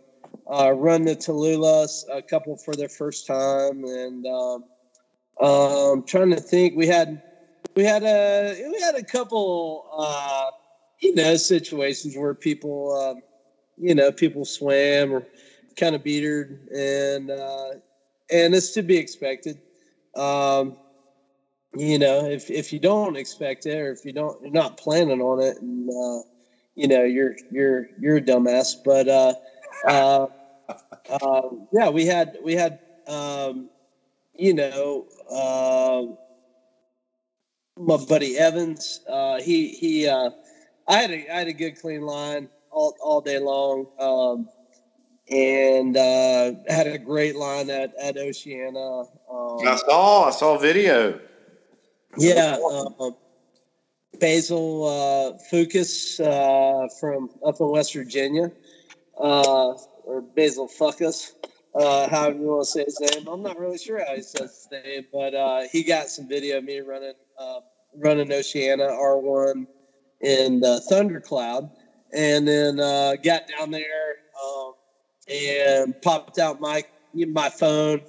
[0.51, 4.63] uh, run the Tallulah, a couple for their first time, and um,
[5.41, 7.21] um, trying to think, we had
[7.75, 10.45] we had a we had a couple uh,
[11.01, 13.21] you know situations where people um,
[13.77, 15.27] you know people swam or
[15.77, 17.71] kind of beatered, and uh,
[18.31, 19.57] and it's to be expected.
[20.15, 20.77] Um,
[21.75, 25.21] you know, if if you don't expect it or if you don't you're not planning
[25.21, 26.23] on it and uh,
[26.79, 28.75] you know, you're you're you're a dumbass.
[28.83, 29.33] But uh,
[29.85, 30.27] uh,
[31.09, 31.41] uh,
[31.73, 33.69] yeah, we had we had um,
[34.33, 36.03] you know, uh,
[37.77, 40.29] my buddy Evans, uh, he he uh,
[40.89, 43.87] I had a I had a good clean line all all day long.
[43.99, 44.49] Um,
[45.31, 49.01] and uh, had a great line at, at Oceana.
[49.31, 51.19] Um, I saw I saw video.
[52.17, 53.11] Yeah, uh,
[54.19, 58.51] Basil uh, Fucus uh, from up in West Virginia.
[59.19, 59.75] Uh,
[60.05, 61.33] or Basil Fuckus,
[61.75, 63.27] uh, however you want to say his name.
[63.27, 66.57] I'm not really sure how he says his name, but uh, he got some video
[66.57, 67.59] of me running uh,
[67.95, 69.67] running Oceana R1
[70.21, 71.69] in the Thundercloud,
[72.13, 74.73] and then uh, got down there um,
[75.29, 78.01] and popped out my my phone,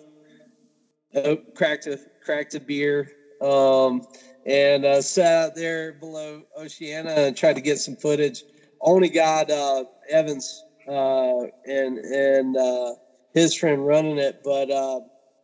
[1.15, 4.03] oh, cracked a cracked a beer, um,
[4.47, 8.45] and uh, sat out there below Oceana and tried to get some footage.
[8.81, 12.93] Only got uh, Evans uh, and and uh,
[13.35, 15.01] his friend running it, but uh,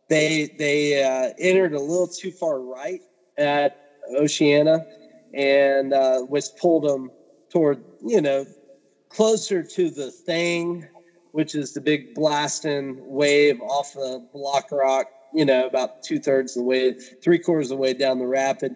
[0.09, 3.01] they they uh, entered a little too far right
[3.37, 3.77] at
[4.17, 4.83] Oceana,
[5.37, 7.11] and uh, which pulled them
[7.53, 8.45] toward you know
[9.09, 10.87] closer to the thing,
[11.31, 15.07] which is the big blasting wave off the block rock.
[15.33, 18.27] You know, about two thirds of the way, three quarters of the way down the
[18.27, 18.75] rapid.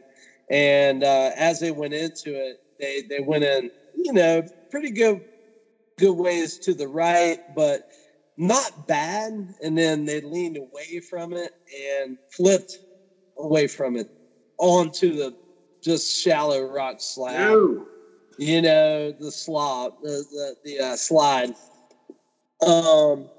[0.50, 5.20] And uh, as they went into it, they they went in, you know, pretty good
[6.00, 7.82] good ways to the right, but
[8.38, 9.34] not bad.
[9.62, 11.52] And then they leaned away from it
[12.02, 12.80] and flipped
[13.38, 14.08] away from it
[14.58, 15.34] onto the
[15.82, 17.52] just shallow rock slab.
[17.52, 17.88] Ew.
[18.38, 21.54] You know, the slop, the the, the uh, slide.
[22.66, 23.30] Um,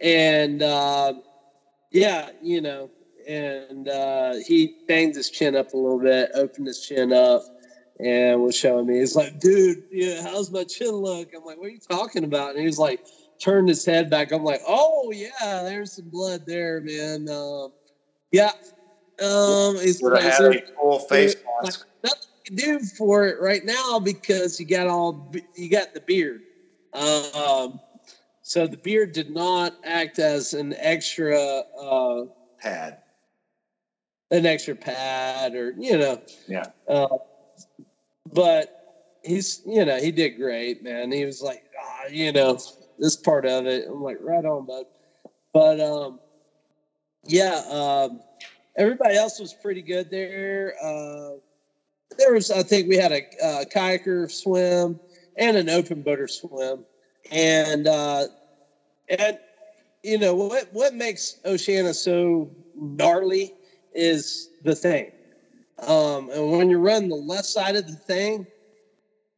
[0.00, 1.14] and uh,
[1.90, 2.90] yeah, you know,
[3.28, 7.42] and uh, he banged his chin up a little bit, opened his chin up,
[8.00, 8.98] and was showing me.
[8.98, 11.30] He's like, dude, yeah, how's my chin look?
[11.36, 12.50] I'm like, what are you talking about?
[12.50, 13.00] And he was like,
[13.42, 14.32] turned his head back.
[14.32, 17.28] I'm like, oh yeah, there's some blood there, man.
[17.28, 17.72] Um,
[18.30, 18.52] yeah.
[19.22, 23.26] Um, he's Would have like, had a full face like, nothing you can do for
[23.26, 26.42] it right now because you got all you got the beard.
[26.92, 27.80] Um,
[28.42, 31.38] so the beard did not act as an extra
[31.80, 32.24] uh,
[32.58, 32.98] Had.
[34.30, 36.20] an extra pad or you know.
[36.48, 36.66] Yeah.
[36.88, 37.18] Uh,
[38.32, 41.12] but he's you know he did great, man.
[41.12, 42.58] He was like, ah, you know,
[42.98, 43.86] this part of it.
[43.88, 44.86] I'm like, right on, bud.
[45.52, 46.18] But um,
[47.24, 48.20] yeah, um,
[48.76, 50.74] everybody else was pretty good there.
[50.82, 51.30] Uh,
[52.18, 55.00] there was, I think, we had a, uh kayaker swim
[55.36, 56.84] and an open boater swim,
[57.30, 58.26] and uh,
[59.08, 59.38] and
[60.02, 63.54] you know what what makes Oceana so gnarly
[63.94, 65.10] is the thing.
[65.78, 68.46] Um, and when you run the left side of the thing,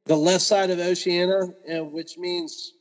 [0.07, 2.75] the left side of Oceana, and which means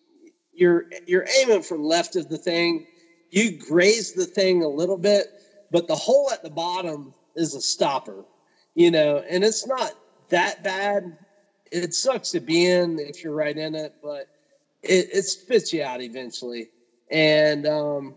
[0.53, 2.87] you're you're aiming for left of the thing.
[3.29, 5.25] You graze the thing a little bit,
[5.73, 8.23] but the hole at the bottom is a stopper,
[8.75, 9.93] you know, and it's not
[10.29, 11.17] that bad.
[11.71, 14.27] It sucks to be in if you're right in it, but
[14.83, 16.69] it, it spits you out eventually.
[17.09, 18.13] And um,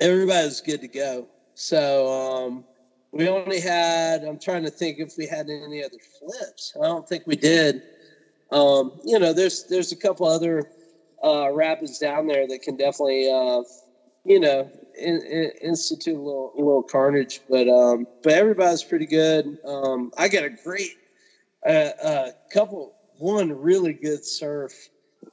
[0.00, 1.26] everybody was good to go.
[1.54, 2.64] So um,
[3.10, 6.76] we only had, I'm trying to think if we had any other flips.
[6.78, 7.82] I don't think we did.
[8.52, 10.70] Um, you know, there's there's a couple other
[11.24, 13.62] uh, rapids down there that can definitely, uh,
[14.24, 17.40] you know, in, in, institute a little, a little carnage.
[17.48, 19.46] But um, but everybody's pretty good.
[19.66, 20.92] Um, I got a great
[21.66, 24.72] uh, uh, couple, one really good surf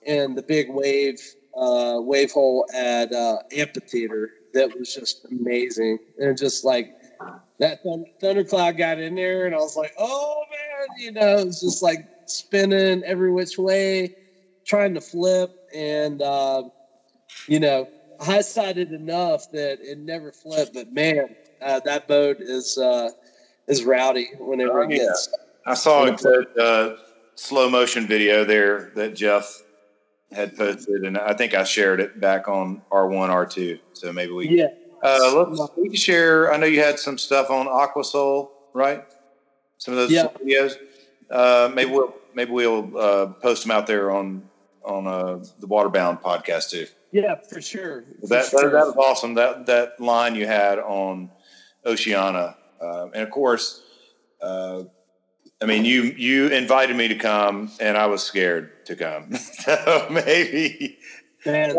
[0.03, 1.19] in the big wave
[1.55, 6.87] uh, wave hole at uh, amphitheater that was just amazing and just like
[7.59, 11.45] that thun- thundercloud got in there and I was like, oh man, you know, it
[11.45, 14.13] was just like spinning every which way,
[14.65, 16.63] trying to flip, and uh,
[17.47, 17.87] you know,
[18.19, 20.73] high sided enough that it never flipped.
[20.73, 23.09] But man, uh, that boat is uh,
[23.67, 24.97] is rowdy whenever Oh, it yeah.
[24.97, 25.29] gets.
[25.65, 26.95] I saw a good uh,
[27.35, 29.63] slow motion video there that Jeff
[30.31, 33.79] had posted, and I think I shared it back on R1, R2.
[33.93, 34.67] So maybe we Yeah,
[35.03, 36.51] uh, let's we can share.
[36.51, 39.03] I know you had some stuff on Aquasol, right?
[39.77, 40.27] Some of those Yeah.
[40.43, 40.75] videos.
[41.29, 44.49] Uh, maybe we'll maybe we'll uh, post them out there on
[44.85, 46.87] on uh, the Waterbound podcast too.
[47.11, 48.03] Yeah, for sure.
[48.21, 48.63] For That, sure.
[48.63, 49.33] that that was awesome.
[49.35, 51.29] That that line you had on
[51.85, 53.81] Oceana, uh, and of course,
[54.41, 54.83] uh,
[55.61, 59.33] I mean you you invited me to come, and I was scared to come.
[59.35, 60.97] so maybe
[61.45, 61.75] Man,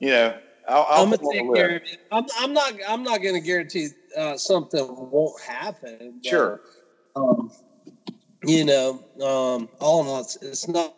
[0.00, 1.98] you know I'll, I'll I'm gonna take care of it.
[2.10, 2.74] I'm, I'm not.
[2.88, 6.20] I'm not gonna guarantee uh, something won't happen.
[6.22, 6.60] but, Sure.
[7.16, 7.50] Um,
[8.44, 10.94] you know, um, all in all, it's, it's not.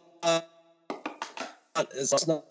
[1.77, 2.45] It's not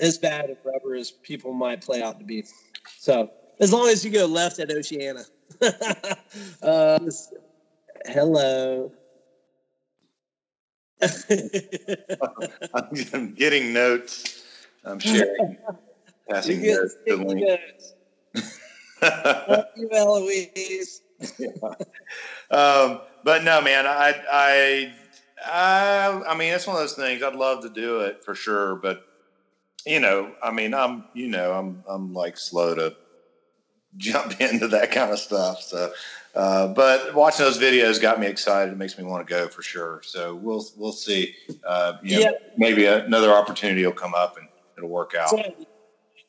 [0.00, 2.44] as bad of rubber as people might play out to be.
[2.98, 3.30] So
[3.60, 5.24] as long as you go left at Oceana.
[6.62, 6.98] uh,
[8.06, 8.92] hello.
[13.12, 14.44] I'm, getting notes.
[14.84, 15.56] I'm sharing,
[16.28, 17.60] passing notes to Link.
[19.02, 21.02] Love you, Eloise.
[22.50, 24.92] um, but no, man, I, I,
[25.44, 27.22] I, I mean, it's one of those things.
[27.22, 29.02] I'd love to do it for sure, but
[29.86, 32.96] you know, I mean, I'm, you know, I'm, I'm like slow to
[33.96, 35.62] jump into that kind of stuff.
[35.62, 35.92] So,
[36.34, 38.72] uh, but watching those videos got me excited.
[38.72, 40.02] It makes me want to go for sure.
[40.04, 41.34] So we'll, we'll see.
[41.66, 42.30] Uh, you know, yeah.
[42.58, 45.30] maybe another opportunity will come up and it'll work out.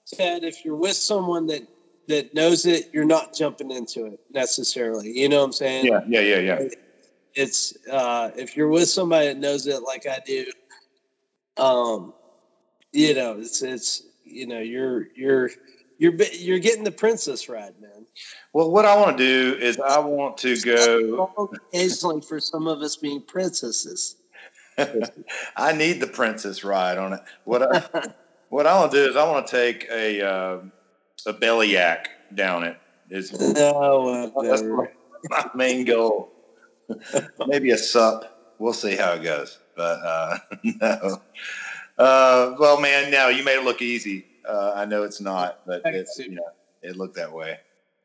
[0.08, 1.68] Ted, if you're with someone that
[2.08, 5.12] that knows it, you're not jumping into it necessarily.
[5.12, 5.86] You know what I'm saying?
[5.86, 6.68] Yeah, yeah, yeah, yeah.
[7.36, 10.46] It's uh, if you're with somebody that knows it like I do,
[11.58, 12.14] um,
[12.92, 15.50] you know, it's it's you know, you're you're
[15.98, 18.06] you're you're getting the princess ride, man.
[18.54, 22.82] Well, what I want to do is I want to go occasionally for some of
[22.82, 24.16] us being princesses.
[25.58, 27.22] I need the princess ride on it.
[27.46, 28.14] What I
[28.50, 30.60] what I want to do is I want to take a uh,
[31.26, 32.78] a belly yak down it.
[33.10, 34.88] Is no, that's my,
[35.30, 36.30] my main goal.
[37.48, 38.56] Maybe a sup.
[38.60, 39.60] We'll see how it goes.
[39.76, 41.22] But uh, no.
[41.98, 44.26] Uh, well, man, now you made it look easy.
[44.48, 46.44] Uh, I know it's not, but it's you know,
[46.82, 47.58] it looked that way.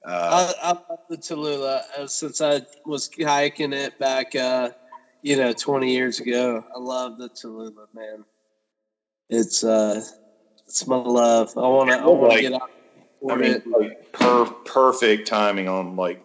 [0.04, 4.70] Uh, I, I love the Tallulah uh, since I was hiking it back, uh,
[5.20, 6.64] you know, 20 years ago.
[6.74, 8.24] I love the Tallulah, man.
[9.28, 10.02] It's uh,
[10.66, 11.52] it's my love.
[11.56, 11.96] I want to.
[11.96, 12.70] I want like, to get out.
[13.30, 16.24] I mean, like per, perfect timing on like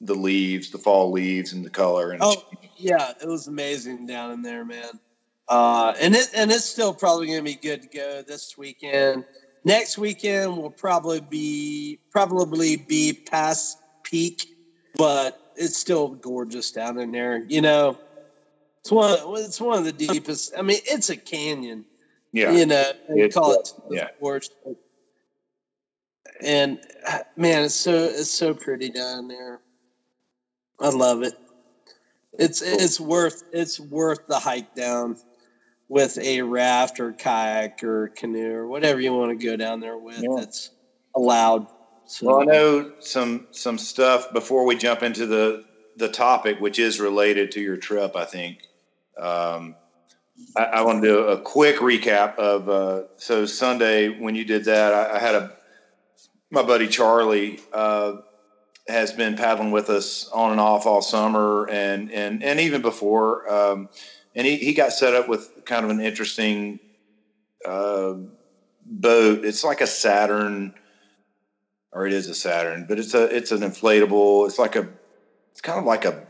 [0.00, 2.12] the leaves, the fall leaves, and the color.
[2.12, 2.42] And oh,
[2.76, 5.00] yeah, it was amazing down in there, man.
[5.48, 9.24] Uh, and it and it's still probably going to be good to go this weekend.
[9.64, 14.56] Next weekend will probably be probably be past peak,
[14.96, 17.44] but it's still gorgeous down in there.
[17.48, 17.96] You know,
[18.80, 20.52] it's one it's one of the deepest.
[20.58, 21.84] I mean, it's a canyon.
[22.32, 24.08] Yeah, you know, they call it yeah.
[24.18, 24.52] Worst.
[26.42, 26.80] And
[27.36, 29.60] man, it's so it's so pretty down there.
[30.80, 31.34] I love it.
[32.36, 35.16] It's it's worth it's worth the hike down
[35.88, 39.98] with a raft or kayak or canoe or whatever you want to go down there
[39.98, 40.20] with.
[40.20, 40.42] Yeah.
[40.42, 40.70] It's
[41.14, 41.68] allowed.
[42.06, 42.26] So.
[42.26, 45.64] Well, I know some some stuff before we jump into the
[45.96, 48.16] the topic, which is related to your trip.
[48.16, 48.58] I think
[49.20, 49.74] um,
[50.56, 54.66] I, I, want to do a quick recap of uh, so Sunday when you did
[54.66, 54.92] that.
[54.92, 55.52] I, I had a
[56.50, 58.16] my buddy Charlie uh,
[58.88, 63.52] has been paddling with us on and off all summer and and and even before.
[63.52, 63.88] Um,
[64.36, 66.78] and he, he got set up with kind of an interesting
[67.66, 68.14] uh,
[68.84, 69.44] boat.
[69.44, 70.74] It's like a Saturn,
[71.90, 74.46] or it is a Saturn, but it's a it's an inflatable.
[74.46, 74.88] It's like a
[75.52, 76.26] it's kind of like a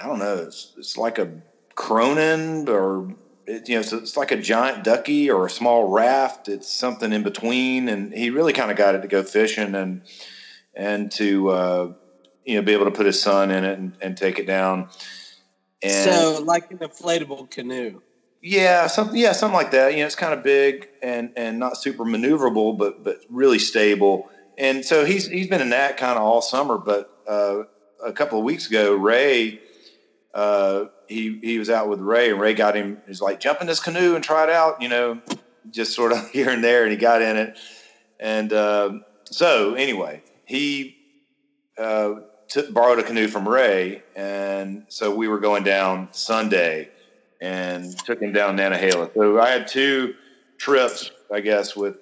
[0.00, 0.36] I don't know.
[0.36, 1.32] It's it's like a
[1.74, 3.08] Cronin or
[3.46, 6.48] it, you know, it's, it's like a giant ducky or a small raft.
[6.48, 10.02] It's something in between, and he really kind of got it to go fishing and
[10.74, 11.92] and to uh,
[12.44, 14.88] you know be able to put his son in it and, and take it down.
[15.82, 18.02] And so, like an inflatable canoe.
[18.42, 19.16] Yeah, something.
[19.16, 19.92] Yeah, something like that.
[19.92, 24.30] You know, it's kind of big and and not super maneuverable, but but really stable.
[24.56, 26.78] And so he's he's been in that kind of all summer.
[26.78, 27.62] But uh,
[28.04, 29.60] a couple of weeks ago, Ray,
[30.34, 33.00] uh, he he was out with Ray, and Ray got him.
[33.06, 34.82] He's like, jump in this canoe and try it out.
[34.82, 35.20] You know,
[35.70, 37.58] just sort of here and there, and he got in it.
[38.20, 40.96] And uh, so anyway, he
[42.72, 46.90] borrowed a canoe from Ray, and so we were going down Sunday
[47.40, 49.12] and took him down Nantahala.
[49.14, 50.14] So I had two
[50.58, 51.96] trips, I guess, with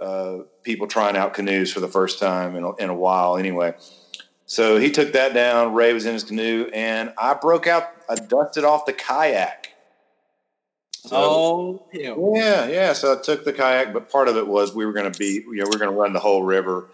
[0.00, 3.36] uh, people trying out canoes for the first time in a, in a while.
[3.36, 3.74] Anyway,
[4.46, 5.74] so he took that down.
[5.74, 7.84] Ray was in his canoe, and I broke out.
[8.08, 9.68] I dusted off the kayak.
[11.04, 12.92] So, oh, yeah, yeah.
[12.92, 15.42] So I took the kayak, but part of it was we were going to be,
[15.44, 16.90] you know, we are going to run the whole river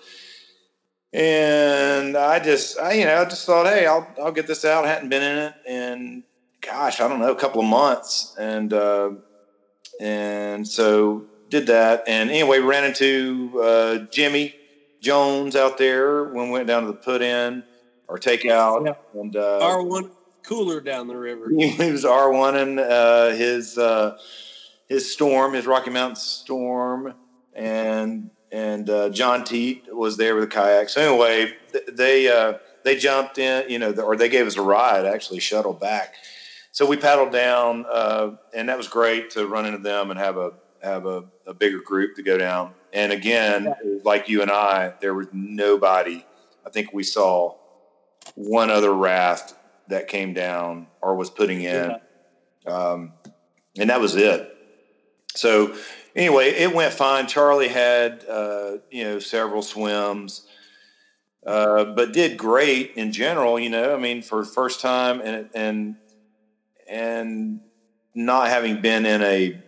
[1.12, 4.84] and I just, I, you know, I just thought, hey, I'll, I'll get this out.
[4.84, 6.24] I hadn't been in it in,
[6.60, 8.34] gosh, I don't know, a couple of months.
[8.38, 9.12] And, uh,
[10.00, 12.04] and so did that.
[12.06, 14.54] And anyway, ran into uh, Jimmy
[15.00, 17.64] Jones out there when we went down to the put in
[18.06, 18.86] or takeout.
[18.86, 19.20] Yeah.
[19.20, 20.10] And uh, R1
[20.44, 21.50] cooler down the river.
[21.50, 24.18] He was R1 and uh, his, uh,
[24.88, 27.14] his storm, his Rocky Mountain storm.
[27.54, 30.88] And and uh, John Teat was there with a kayak.
[30.88, 31.54] So anyway,
[31.90, 35.72] they uh, they jumped in, you know, or they gave us a ride, actually shuttle
[35.72, 36.14] back.
[36.72, 40.36] So we paddled down, uh, and that was great to run into them and have
[40.36, 42.72] a have a, a bigger group to go down.
[42.92, 43.98] And again, yeah.
[44.04, 46.24] like you and I, there was nobody.
[46.66, 47.56] I think we saw
[48.34, 49.54] one other raft
[49.88, 51.96] that came down or was putting in,
[52.64, 52.72] yeah.
[52.72, 53.12] um,
[53.78, 54.54] and that was it.
[55.34, 55.74] So
[56.18, 57.26] anyway, it went fine.
[57.26, 60.46] Charlie had uh, you know several swims,
[61.46, 63.58] uh, but did great in general.
[63.58, 65.96] You know, I mean, for first time and and
[66.88, 67.60] and
[68.14, 69.62] not having been in a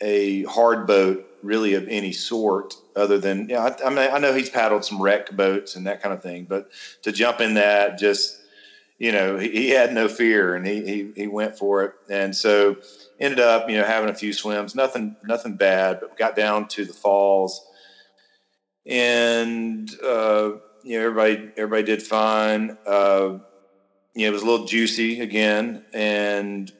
[0.00, 3.64] a hard boat really of any sort other than yeah.
[3.64, 6.44] I, I mean, I know he's paddled some rec boats and that kind of thing,
[6.48, 6.70] but
[7.02, 8.38] to jump in that just
[8.98, 11.94] you know, he, he, had no fear and he, he, he went for it.
[12.08, 12.76] And so
[13.22, 16.84] ended up, you know, having a few swims, nothing, nothing bad, but got down to
[16.84, 17.64] the falls
[18.84, 20.52] and, uh,
[20.82, 22.76] you know, everybody, everybody did fine.
[22.84, 23.38] Uh,
[24.14, 25.84] you know, it was a little juicy again.
[25.92, 26.70] And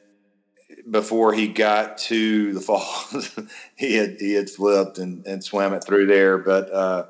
[0.89, 3.39] before he got to the falls,
[3.75, 6.37] he had, he had flipped and, and swam it through there.
[6.37, 7.05] But, uh,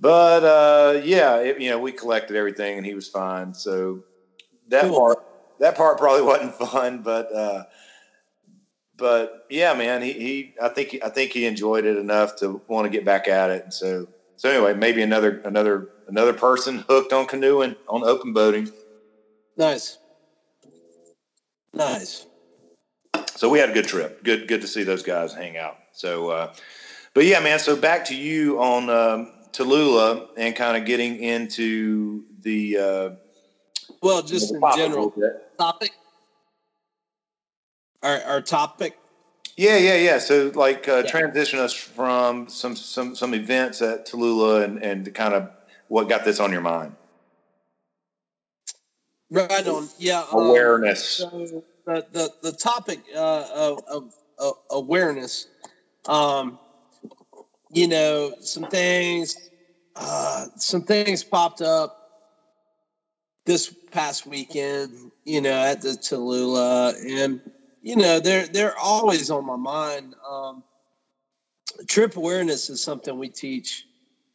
[0.00, 3.54] but uh, yeah, it, you know, we collected everything and he was fine.
[3.54, 4.02] So
[4.68, 4.98] that cool.
[4.98, 5.18] part
[5.60, 7.64] that part probably wasn't fun, but uh,
[8.96, 12.84] but yeah, man, he, he I think I think he enjoyed it enough to want
[12.84, 13.64] to get back at it.
[13.64, 18.68] And so so anyway, maybe another another another person hooked on canoeing on open boating.
[19.56, 19.98] Nice,
[21.72, 22.26] nice.
[23.36, 24.22] So we had a good trip.
[24.22, 25.76] Good good to see those guys hang out.
[25.92, 26.52] So, uh,
[27.14, 27.58] but yeah, man.
[27.58, 33.10] So back to you on um, Tallulah and kind of getting into the uh,
[34.02, 35.12] well, just in general
[35.58, 35.92] topic.
[38.04, 38.98] Our our topic.
[39.56, 40.18] Yeah, yeah, yeah.
[40.18, 41.10] So like uh, yeah.
[41.10, 45.50] transition us from some some some events at Tallulah and and kind of
[45.88, 46.94] what got this on your mind.
[49.30, 49.88] Right on.
[49.98, 50.24] Yeah.
[50.32, 51.22] Um, awareness.
[51.22, 55.46] Um, so the, the the topic uh, of, of, of awareness.
[56.06, 56.58] Um,
[57.72, 59.50] you know, some things,
[59.96, 62.04] uh, some things popped up
[63.46, 67.40] this past weekend, you know, at the Tallulah, and
[67.84, 70.14] you know, they're they're always on my mind.
[70.28, 70.64] Um,
[71.86, 73.84] trip awareness is something we teach,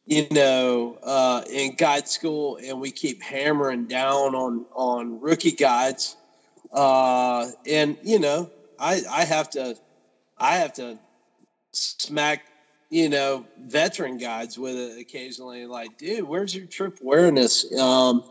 [0.06, 6.16] you know, uh, in guide school, and we keep hammering down on on rookie guides.
[6.72, 9.74] Uh, and you know, I I have to
[10.38, 11.00] I have to
[11.72, 12.42] smack
[12.88, 15.66] you know veteran guides with it occasionally.
[15.66, 17.66] Like, dude, where's your trip awareness?
[17.76, 18.22] Um,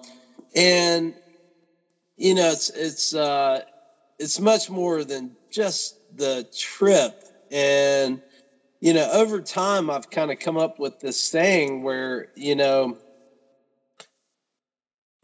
[0.55, 1.13] and
[2.15, 3.61] you know it's it's uh
[4.19, 7.13] it's much more than just the trip.
[7.51, 8.21] And
[8.81, 12.97] you know over time i've kind of come up with this thing where you know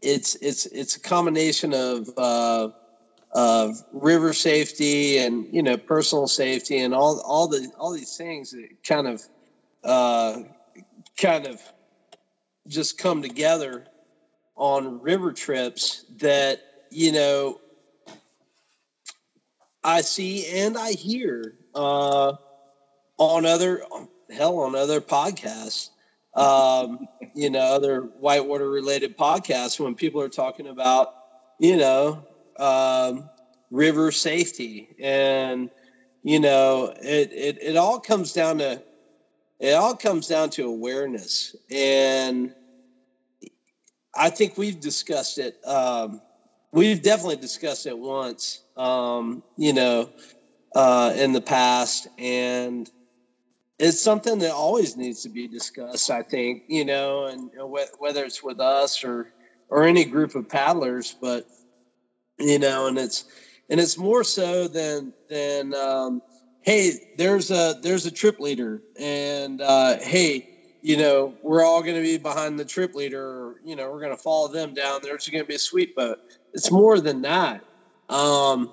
[0.02, 2.68] it's it's it's a combination of uh
[3.32, 8.50] of river safety and you know personal safety and all all the all these things
[8.50, 9.22] that kind of
[9.84, 10.38] uh
[11.18, 11.60] kind of
[12.68, 13.86] just come together
[14.56, 17.58] on river trips that you know
[19.86, 22.34] I see and I hear uh,
[23.18, 23.82] on other
[24.30, 25.90] hell on other podcasts,
[26.34, 31.08] um, you know, other whitewater related podcasts when people are talking about
[31.60, 32.26] you know
[32.58, 33.30] um,
[33.70, 35.70] river safety and
[36.24, 38.82] you know it, it it all comes down to
[39.60, 42.52] it all comes down to awareness and
[44.16, 45.56] I think we've discussed it.
[45.64, 46.22] Um,
[46.76, 50.10] we've definitely discussed it once, um, you know,
[50.74, 52.90] uh, in the past, and
[53.78, 56.10] it's something that always needs to be discussed.
[56.10, 57.50] I think, you know, and
[57.98, 59.32] whether it's with us or
[59.68, 61.44] or any group of paddlers, but
[62.38, 63.24] you know, and it's
[63.70, 66.20] and it's more so than than um,
[66.60, 70.46] hey, there's a there's a trip leader, and uh, hey
[70.86, 73.98] you know, we're all going to be behind the trip leader, or, you know, we're
[73.98, 75.00] going to follow them down.
[75.02, 76.18] There's going to be a sweep boat.
[76.56, 77.62] It's more than that.
[78.08, 78.72] Um,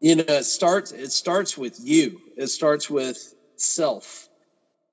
[0.00, 2.20] you know, it starts, it starts with you.
[2.36, 4.28] It starts with self.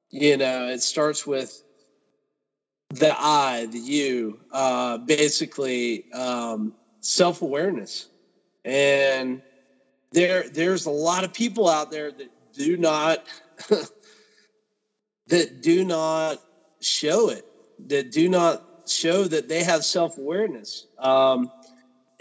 [0.09, 1.63] You know, it starts with
[2.89, 8.07] the I, the you, uh, basically um, self awareness.
[8.65, 9.43] And
[10.11, 13.27] there, there's a lot of people out there that do not
[15.27, 16.39] that do not
[16.81, 17.45] show it,
[17.89, 20.87] that do not show that they have self awareness.
[20.97, 21.51] Um,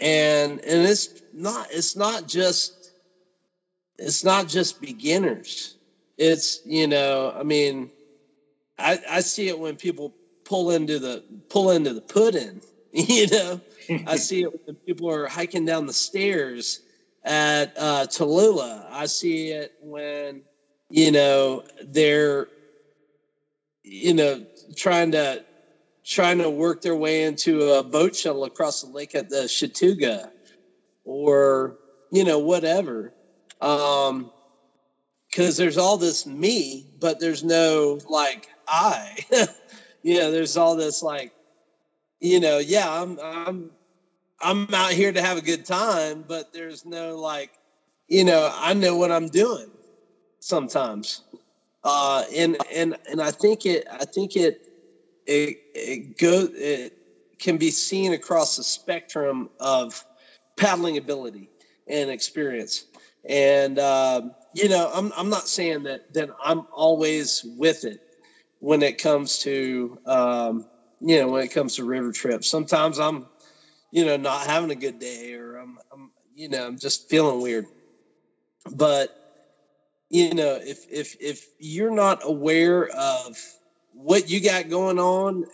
[0.01, 2.91] and and it's not it's not just
[3.97, 5.77] it's not just beginners.
[6.17, 7.91] It's you know I mean
[8.77, 12.61] I I see it when people pull into the pull into the put-in.
[12.93, 13.61] You know
[14.05, 16.81] I see it when people are hiking down the stairs
[17.23, 18.85] at uh, Tallulah.
[18.91, 20.41] I see it when
[20.89, 22.49] you know they're
[23.83, 24.45] you know,
[24.75, 25.43] trying to
[26.05, 30.29] trying to work their way into a boat shuttle across the lake at the Chattooga
[31.03, 31.77] or
[32.11, 33.13] you know whatever.
[33.59, 34.31] Um
[35.29, 39.15] because there's all this me but there's no like i.
[40.03, 41.31] You know there's all this like
[42.19, 43.71] you know yeah i'm i'm
[44.39, 47.51] i'm out here to have a good time but there's no like
[48.07, 49.69] you know i know what i'm doing
[50.41, 51.23] sometimes.
[51.83, 54.59] Uh, and and and I think it I think it
[55.31, 56.93] it it goes it
[57.39, 60.03] can be seen across the spectrum of
[60.57, 61.49] paddling ability
[61.87, 62.85] and experience.
[63.27, 67.99] And um, you know, I'm I'm not saying that that I'm always with it
[68.59, 70.65] when it comes to um,
[70.99, 72.47] you know when it comes to river trips.
[72.47, 73.27] Sometimes I'm
[73.91, 77.41] you know not having a good day or I'm, I'm you know I'm just feeling
[77.41, 77.65] weird.
[78.75, 79.09] But
[80.09, 83.37] you know if if if you're not aware of
[84.01, 85.45] what you got going on and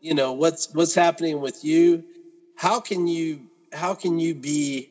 [0.00, 2.02] you know what's what's happening with you
[2.56, 3.40] how can you
[3.72, 4.90] how can you be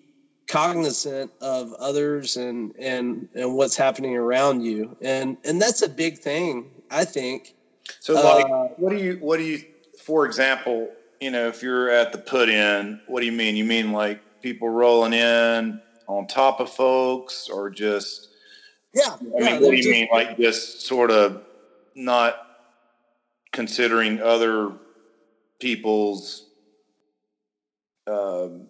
[0.50, 4.98] cognizant of others and and and what's happening around you?
[5.02, 7.54] And and that's a big thing i think.
[8.00, 9.60] So like uh, what do you what do you
[10.04, 10.90] for example
[11.22, 13.56] you know if you're at the put in what do you mean?
[13.56, 18.30] You mean like people rolling in on top of folks or just
[18.96, 20.08] yeah i yeah, mean what do you just, mean?
[20.12, 21.44] Like just sort of
[21.94, 22.36] not
[23.60, 24.72] considering other
[25.60, 26.48] people's
[28.08, 28.68] um,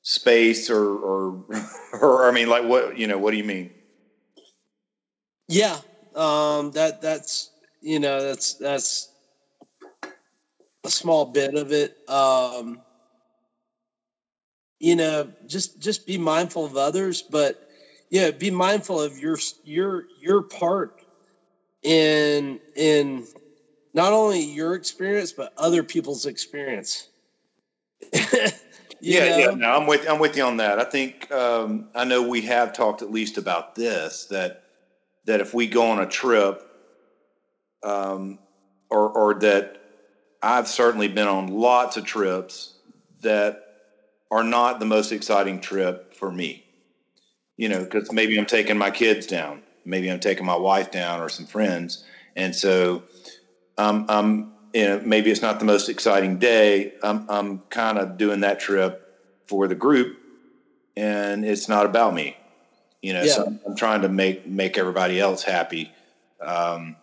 [0.00, 1.44] space or, or,
[2.00, 3.18] or I mean, like what you know?
[3.18, 3.74] What do you mean?
[5.48, 5.76] Yeah,
[6.14, 7.50] um, that that's
[7.82, 9.12] you know that's that's
[10.84, 11.92] a small bit of it.
[12.08, 12.80] Um,
[14.78, 17.56] you know, just just be mindful of others, but
[18.08, 20.94] yeah, be mindful of your your your part
[21.82, 23.26] in in
[23.94, 27.08] not only your experience but other people's experience.
[28.12, 29.38] yeah, know?
[29.38, 29.50] yeah.
[29.54, 30.78] No, I'm with I'm with you on that.
[30.78, 34.64] I think um, I know we have talked at least about this that
[35.24, 36.62] that if we go on a trip,
[37.82, 38.38] um,
[38.90, 39.76] or or that
[40.42, 42.74] I've certainly been on lots of trips
[43.20, 43.62] that
[44.30, 46.64] are not the most exciting trip for me.
[47.56, 51.20] You know, because maybe I'm taking my kids down, maybe I'm taking my wife down,
[51.20, 53.02] or some friends, and so
[53.80, 56.92] um, I'm you know, maybe it's not the most exciting day.
[57.02, 60.18] I'm, I'm kind of doing that trip for the group,
[60.96, 62.36] and it's not about me.
[63.02, 63.32] You know, yeah.
[63.32, 65.90] so I'm, I'm, trying to make make everybody else happy.
[66.40, 66.96] Um,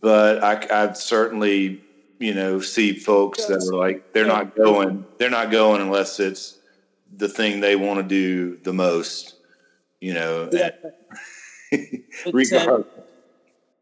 [0.00, 1.82] but I, I certainly,
[2.18, 6.58] you know, see folks that are like they're not going, they're not going unless it's
[7.16, 9.34] the thing they want to do the most.
[10.00, 10.70] You know, yeah.
[12.26, 12.84] but, Ted,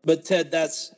[0.05, 0.95] but Ted, that's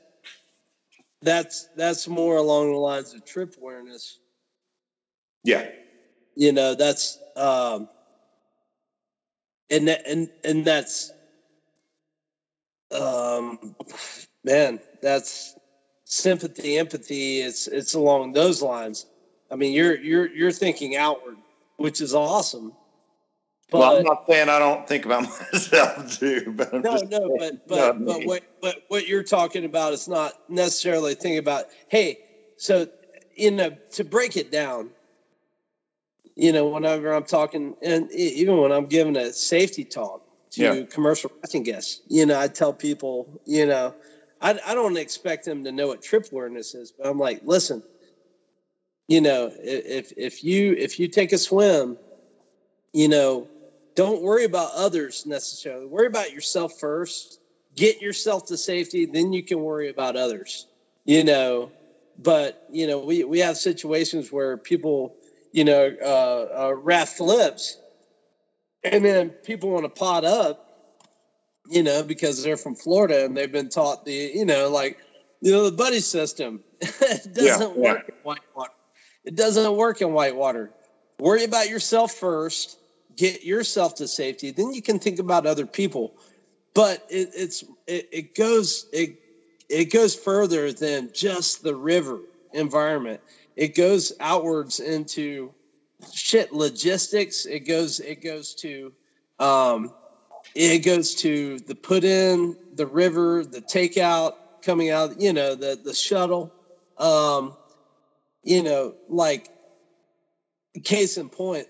[1.25, 4.21] that's that's more along the lines of trip awareness.
[5.43, 5.69] Yeah.
[6.37, 7.89] You know, that's um
[9.71, 11.13] and that, and and that's
[12.93, 13.75] um
[14.45, 15.57] man, that's
[16.05, 19.07] sympathy, empathy, it's it's along those lines.
[19.51, 21.37] I mean, you're you're you're thinking outward,
[21.77, 22.73] which is awesome.
[23.75, 25.23] But, well, I'm not saying I don't think about
[25.53, 29.93] myself too, but I'm no, no, but but but what but what you're talking about
[29.93, 31.65] is not necessarily thinking about.
[31.89, 32.19] Hey,
[32.57, 32.87] so
[33.37, 34.91] in a to break it down,
[36.37, 40.23] you know, whenever I'm talking, and even when I'm giving a safety talk
[40.53, 40.83] to yeah.
[40.85, 43.93] commercial racing guests, you know, I tell people, you know,
[44.41, 47.83] I I don't expect them to know what trip awareness is, but I'm like, listen,
[49.09, 51.99] you know, if if you if you take a swim,
[52.93, 53.49] you know
[53.95, 55.87] don't worry about others necessarily.
[55.87, 57.41] Worry about yourself first.
[57.77, 60.67] Get yourself to safety, then you can worry about others.
[61.05, 61.71] You know,
[62.19, 65.17] but you know, we we have situations where people,
[65.53, 67.79] you know, uh, uh, raft flips,
[68.85, 71.01] and then people want to pod up,
[71.69, 74.99] you know, because they're from Florida and they've been taught the, you know, like,
[75.41, 76.63] you know, the buddy system.
[76.81, 78.15] it doesn't yeah, work yeah.
[78.15, 78.73] in whitewater.
[79.25, 80.71] It doesn't work in whitewater.
[81.19, 82.79] Worry about yourself first
[83.17, 86.15] get yourself to safety, then you can think about other people.
[86.75, 89.19] But it, it's it, it goes it
[89.69, 92.21] it goes further than just the river
[92.53, 93.21] environment.
[93.57, 95.53] It goes outwards into
[96.13, 97.47] shit logistics.
[97.47, 98.93] It goes it goes to
[99.39, 99.93] um,
[100.55, 105.21] it goes to the put in the river, the takeout coming out.
[105.21, 106.53] You know the the shuttle.
[106.99, 107.57] Um,
[108.43, 109.49] you know, like
[110.83, 111.67] case in point,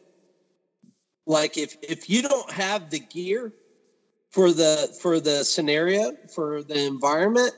[1.27, 3.53] like if if you don't have the gear
[4.31, 7.53] for the for the scenario for the environment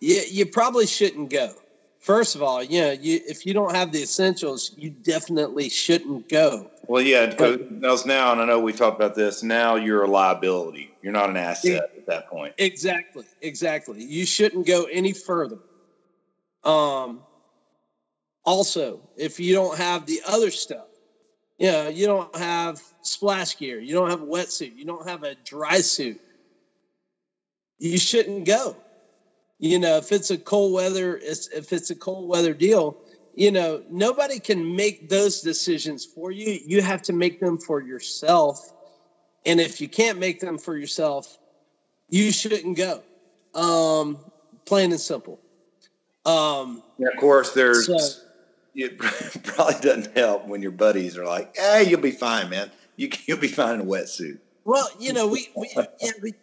[0.00, 1.52] you, you probably shouldn't go.
[1.98, 6.70] First of all yeah you if you don't have the essentials you definitely shouldn't go.
[6.86, 10.96] Well yeah because now and i know we talked about this now you're a liability.
[11.02, 12.54] You're not an asset it, at that point.
[12.58, 14.02] exactly exactly.
[14.02, 15.58] You shouldn't go any further.
[16.62, 17.24] Um
[18.44, 20.88] also if you don't have the other stuff
[21.58, 25.22] you know, you don't have splash gear, you don't have a wetsuit, you don't have
[25.22, 26.20] a dry suit.
[27.78, 28.76] you shouldn't go.
[29.58, 32.96] You know, if it's a cold weather, if it's a cold weather deal,
[33.34, 36.58] you know, nobody can make those decisions for you.
[36.64, 38.58] You have to make them for yourself.
[39.44, 41.38] And if you can't make them for yourself,
[42.08, 43.02] you shouldn't go.
[43.54, 44.18] Um,
[44.66, 45.40] plain and simple.
[46.24, 47.86] Um, yeah, of course, there's.
[47.86, 48.23] So,
[48.74, 48.98] it
[49.44, 52.70] probably doesn't help when your buddies are like, "Hey, you'll be fine, man.
[52.96, 55.70] You you'll be fine in a wetsuit." Well, you know, we we,
[56.00, 56.34] yeah, we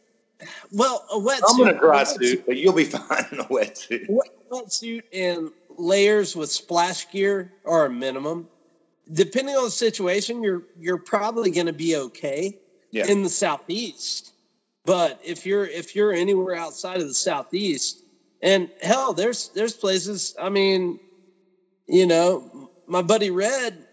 [0.72, 1.42] well a wetsuit.
[1.48, 4.08] I'm in a dry suit, but you'll be fine in a wetsuit.
[4.52, 8.48] Wetsuit and layers with splash gear are a minimum.
[9.14, 12.58] Depending on the situation, you're you're probably going to be okay
[12.92, 13.08] yeah.
[13.08, 14.34] in the southeast.
[14.86, 18.04] But if you're if you're anywhere outside of the southeast,
[18.42, 20.36] and hell, there's there's places.
[20.42, 21.00] I mean,
[21.92, 23.84] you know, my buddy Red,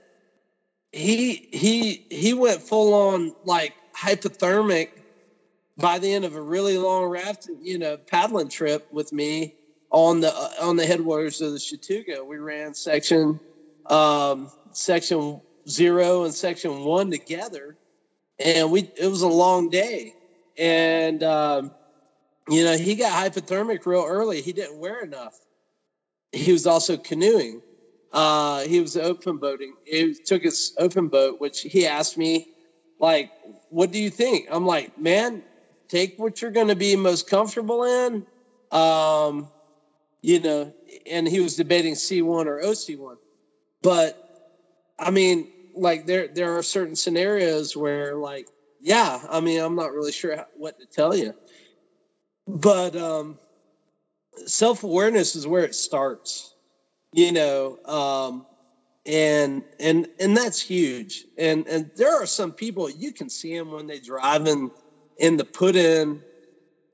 [0.92, 4.86] he he he went full on like hypothermic
[5.76, 9.53] by the end of a really long raft, you know, paddling trip with me
[9.90, 12.24] on the uh, on the headwaters of the Chattooga.
[12.24, 13.40] We ran section
[13.90, 17.76] um, section zero and section one together,
[18.38, 20.14] and we it was a long day,
[20.57, 21.72] and um,
[22.49, 24.40] you know he got hypothermic real early.
[24.40, 25.34] He didn't wear enough.
[26.30, 27.61] He was also canoeing.
[28.13, 29.75] Uh, he was open boating.
[29.85, 32.49] He took his open boat, which he asked me,
[33.01, 33.31] like,
[33.69, 35.43] "What do you think?" I'm like, "Man,
[35.89, 38.27] take what you're going to be most comfortable in."
[38.71, 39.51] Um,
[40.23, 40.75] you know,
[41.11, 43.17] and he was debating C1 or OC1.
[43.83, 44.17] But
[44.99, 48.49] I mean, like there there are certain scenarios where like
[48.81, 51.35] yeah, I mean, I'm not really sure how, what to tell you.
[52.47, 53.39] But um
[54.47, 56.55] self-awareness is where it starts.
[57.13, 58.47] You know, um
[59.07, 61.27] and and and that's huge.
[61.39, 64.71] And and there are some people you can see them when they drive in
[65.17, 66.25] in the put in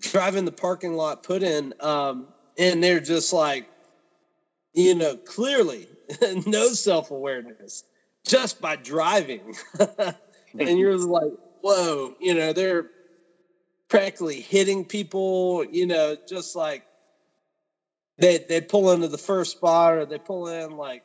[0.03, 3.67] drive in the parking lot put in um and they're just like,
[4.75, 5.89] you know, clearly
[6.47, 7.85] no self awareness
[8.27, 9.55] just by driving.
[10.59, 12.87] and you're like, whoa, you know, they're
[13.89, 16.85] practically hitting people, you know, just like
[18.19, 21.03] they they pull into the first spot or they pull in like,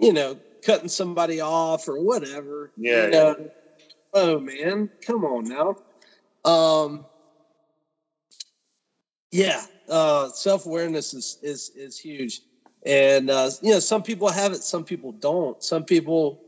[0.00, 2.72] you know, cutting somebody off or whatever.
[2.76, 3.04] Yeah.
[3.04, 3.36] You know?
[3.38, 3.46] yeah.
[4.14, 5.76] Oh man, come on now.
[6.50, 7.06] Um
[9.30, 12.40] yeah, uh, self awareness is is is huge,
[12.84, 15.62] and uh, you know some people have it, some people don't.
[15.62, 16.40] Some people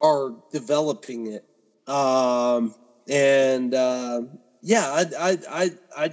[0.00, 1.44] are developing it,
[1.92, 2.74] um,
[3.08, 4.22] and uh,
[4.60, 6.10] yeah, I I I I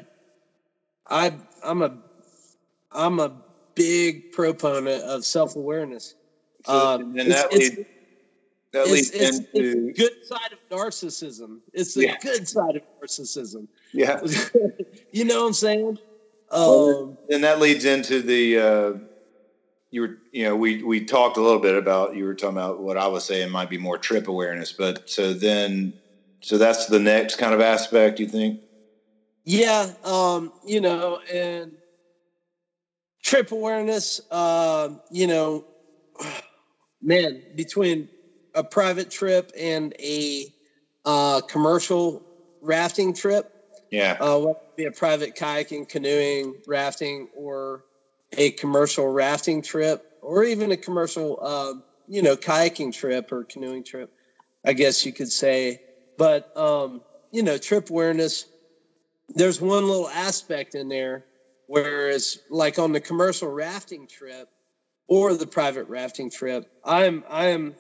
[1.10, 1.98] I I'm a
[2.92, 3.32] I'm a
[3.76, 6.16] big proponent of self awareness.
[6.68, 7.78] Um, and that leads,
[8.74, 11.60] that leads it's, into it's good side of narcissism.
[11.74, 12.18] It's the yeah.
[12.22, 13.68] good side of narcissism.
[13.94, 14.20] Yeah.
[15.12, 16.00] you know what I'm saying?
[16.52, 18.94] Um, and that leads into the uh,
[19.92, 22.82] you were you know we we talked a little bit about you were talking about
[22.82, 25.94] what I was saying might be more trip awareness, but so then
[26.42, 28.62] so that's the next kind of aspect you think?
[29.46, 31.72] Yeah, um, you know, and
[33.24, 35.66] trip awareness, uh, you know,
[37.02, 38.10] man, between
[38.56, 40.54] a private trip and a
[41.06, 42.24] uh, commercial
[42.62, 43.54] rafting trip,
[43.92, 44.18] yeah.
[44.20, 47.86] Uh, whether it be a private kayaking, canoeing, rafting, or
[48.38, 51.74] a commercial rafting trip, or even a commercial, uh,
[52.08, 54.14] you know, kayaking trip or canoeing trip,
[54.66, 55.82] I guess you could say.
[56.18, 57.02] But, um,
[57.32, 58.46] you know, trip awareness,
[59.30, 61.26] there's one little aspect in there,
[61.70, 64.50] whereas like on the commercial rafting trip
[65.08, 67.76] or the private rafting trip, I'm, I'm,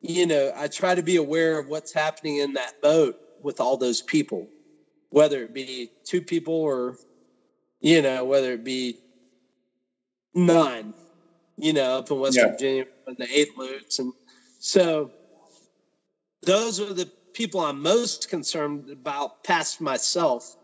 [0.00, 3.76] you know, I try to be aware of what's happening in that boat with all
[3.76, 4.48] those people
[5.14, 6.98] whether it be two people or,
[7.80, 8.98] you know, whether it be
[10.34, 10.92] nine,
[11.56, 12.48] you know, up in West yeah.
[12.48, 14.00] Virginia when the eight loads.
[14.00, 14.12] And
[14.58, 15.12] so
[16.42, 20.56] those are the people I'm most concerned about past myself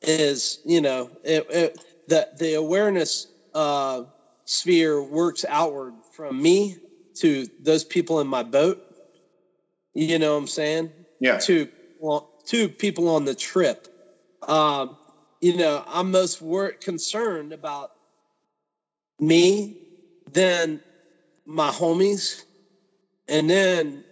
[0.00, 4.02] is, you know, it, it, the, the awareness uh,
[4.44, 6.76] sphere works outward from me
[7.18, 8.78] to those people in my boat.
[9.94, 10.92] You know what I'm saying?
[11.20, 11.38] Yeah.
[11.38, 11.68] To
[12.46, 13.86] to people on the trip.
[14.46, 14.96] Um,
[15.40, 17.90] you know, I'm most wor- concerned about
[19.20, 19.76] me,
[20.32, 20.80] then
[21.46, 22.42] my homies,
[23.28, 24.04] and then,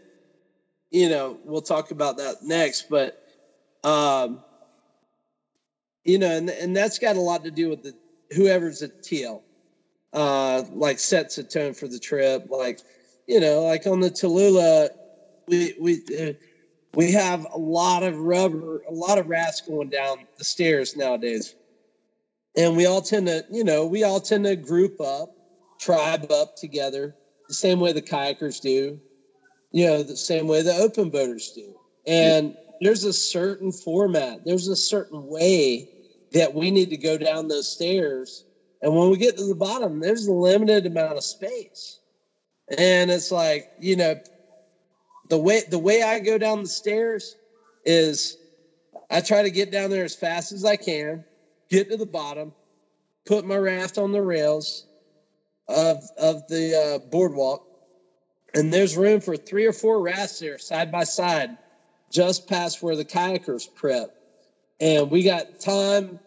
[0.90, 2.86] you know, we'll talk about that next.
[2.90, 3.14] But,
[3.84, 4.42] um,
[6.08, 7.92] you know, and, and that's got a lot to do with the
[8.34, 9.42] whoever's at TL,
[10.14, 12.44] uh, like sets a tone for the trip.
[12.48, 12.80] Like,
[13.26, 14.88] you know, like on the Tallulah,
[15.48, 16.32] we we uh,
[16.94, 21.54] we have a lot of rubber, a lot of rafts going down the stairs nowadays.
[22.56, 25.28] And we all tend to, you know, we all tend to group up,
[25.78, 27.14] tribe up together,
[27.48, 28.98] the same way the kayakers do,
[29.72, 31.74] you know, the same way the open boaters do.
[32.06, 35.86] And there's a certain format, there's a certain way
[36.32, 38.44] that we need to go down those stairs.
[38.82, 42.00] And when we get to the bottom, there's a limited amount of space.
[42.76, 44.14] And it's like, you know,
[45.28, 47.36] the way the way I go down the stairs
[47.84, 48.36] is
[49.10, 51.24] I try to get down there as fast as I can,
[51.70, 52.52] get to the bottom,
[53.26, 54.86] put my raft on the rails
[55.68, 57.62] of of the uh, boardwalk,
[58.54, 61.50] and there's room for three or four rafts there side by side,
[62.10, 64.10] just past where the kayakers prep,
[64.80, 66.20] and we got time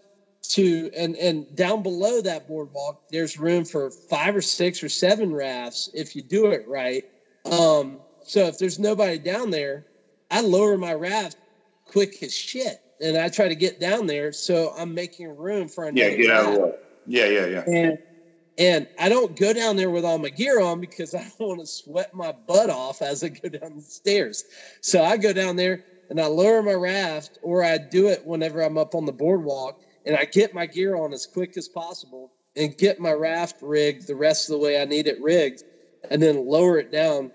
[0.43, 5.33] to and and down below that boardwalk there's room for five or six or seven
[5.33, 7.05] rafts if you do it right
[7.45, 9.85] um so if there's nobody down there,
[10.29, 11.37] I lower my raft
[11.85, 15.85] quick as shit, and I try to get down there so I'm making room for
[15.85, 16.11] another.
[16.11, 16.47] Yeah, get raft.
[16.47, 16.71] out of the way.
[17.05, 17.63] Yeah, yeah, yeah.
[17.67, 17.97] And
[18.57, 21.59] and I don't go down there with all my gear on because I don't want
[21.61, 24.45] to sweat my butt off as I go down the stairs.
[24.81, 25.81] So I go down there
[26.11, 29.77] and I lower my raft, or I do it whenever I'm up on the boardwalk,
[30.05, 34.07] and I get my gear on as quick as possible and get my raft rigged
[34.07, 35.63] the rest of the way I need it rigged,
[36.11, 37.31] and then lower it down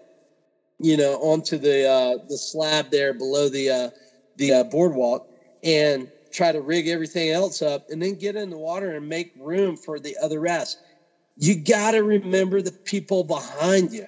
[0.79, 3.91] you know, onto the uh, the slab there below the uh,
[4.37, 5.23] the uh, boardwalk
[5.63, 9.31] and try to rig everything else up, and then get in the water and make
[9.37, 10.79] room for the other rest.
[11.37, 14.07] You got to remember the people behind you.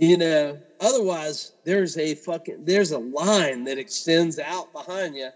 [0.00, 5.28] You uh, know, otherwise there's a fucking there's a line that extends out behind you,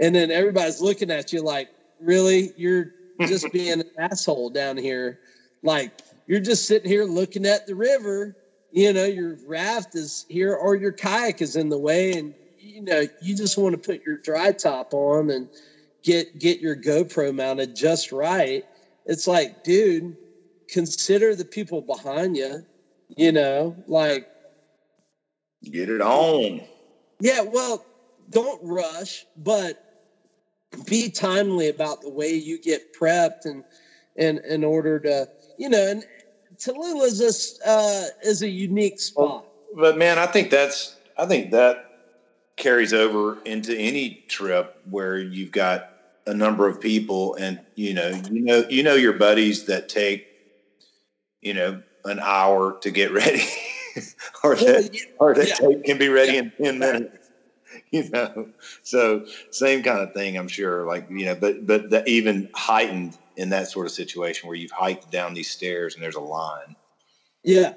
[0.00, 1.68] and then everybody's looking at you like,
[2.00, 2.92] really, you're
[3.26, 5.18] just being an asshole down here.
[5.62, 5.92] Like
[6.26, 8.36] you're just sitting here looking at the river
[8.72, 12.82] you know your raft is here or your kayak is in the way and you
[12.82, 15.48] know you just want to put your dry top on and
[16.02, 18.64] get get your GoPro mounted just right.
[19.04, 20.16] It's like, dude,
[20.68, 22.64] consider the people behind you.
[23.16, 24.26] You know, like
[25.64, 26.62] get it on.
[27.20, 27.84] Yeah, well,
[28.30, 29.76] don't rush, but
[30.86, 33.64] be timely about the way you get prepped and
[34.16, 36.04] and in order to you know and
[36.58, 39.46] Tallulah is a uh, is a unique spot.
[39.74, 41.78] But man, I think that's I think that
[42.56, 45.88] carries over into any trip where you've got
[46.26, 50.26] a number of people and you know you know you know your buddies that take
[51.40, 53.44] you know an hour to get ready
[54.44, 55.82] or that or that yeah.
[55.84, 56.42] can be ready yeah.
[56.58, 57.30] in 10 minutes
[57.90, 58.48] you know
[58.82, 63.16] so same kind of thing i'm sure like you know but but that even heightened
[63.36, 66.76] in that sort of situation where you've hiked down these stairs and there's a line.
[67.42, 67.74] Yeah.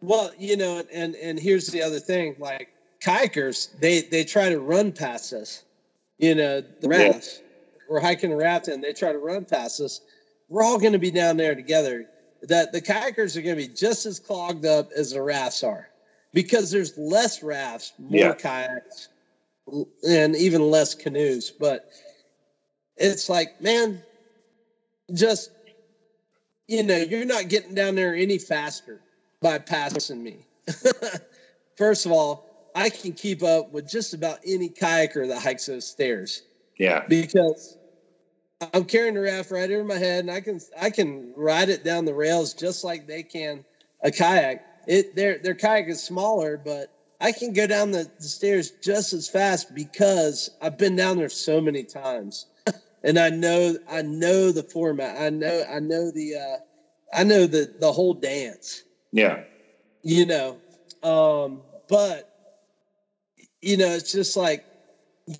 [0.00, 2.68] Well, you know, and and here's the other thing, like
[3.02, 5.64] kayakers, they they try to run past us.
[6.18, 7.40] You know, the rafts.
[7.40, 7.46] Yeah.
[7.88, 10.00] We're hiking a raft and they try to run past us.
[10.48, 12.06] We're all going to be down there together.
[12.42, 15.88] That the kayakers are going to be just as clogged up as the rafts are,
[16.32, 18.34] because there's less rafts, more yeah.
[18.34, 19.08] kayaks,
[20.08, 21.50] and even less canoes.
[21.50, 21.90] But
[22.96, 24.02] it's like, man,
[25.12, 25.50] just
[26.68, 29.00] you know, you're not getting down there any faster
[29.40, 30.38] by passing me.
[31.76, 35.86] First of all, I can keep up with just about any kayaker that hikes those
[35.86, 36.42] stairs.
[36.78, 37.04] Yeah.
[37.08, 37.75] Because
[38.72, 41.84] I'm carrying the raft right over my head and I can I can ride it
[41.84, 43.64] down the rails just like they can
[44.02, 44.62] a kayak.
[44.86, 46.88] It their their kayak is smaller, but
[47.20, 51.28] I can go down the, the stairs just as fast because I've been down there
[51.28, 52.46] so many times
[53.06, 55.20] and I know I know the format.
[55.20, 56.56] I know I know the uh,
[57.12, 58.82] I know the the whole dance.
[59.12, 59.42] Yeah.
[60.02, 60.60] You know,
[61.02, 62.24] um, but
[63.60, 64.64] you know, it's just like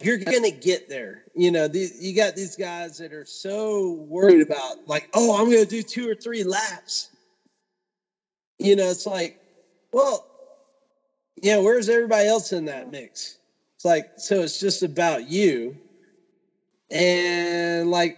[0.03, 1.25] you're gonna get there.
[1.35, 5.51] You know, these, you got these guys that are so worried about like, oh, I'm
[5.51, 7.11] gonna do two or three laps.
[8.59, 9.37] You know, it's like,
[9.93, 10.25] well,
[11.43, 13.39] yeah, where's everybody else in that mix?
[13.77, 15.79] It's like, so it's just about you
[16.91, 18.17] and like,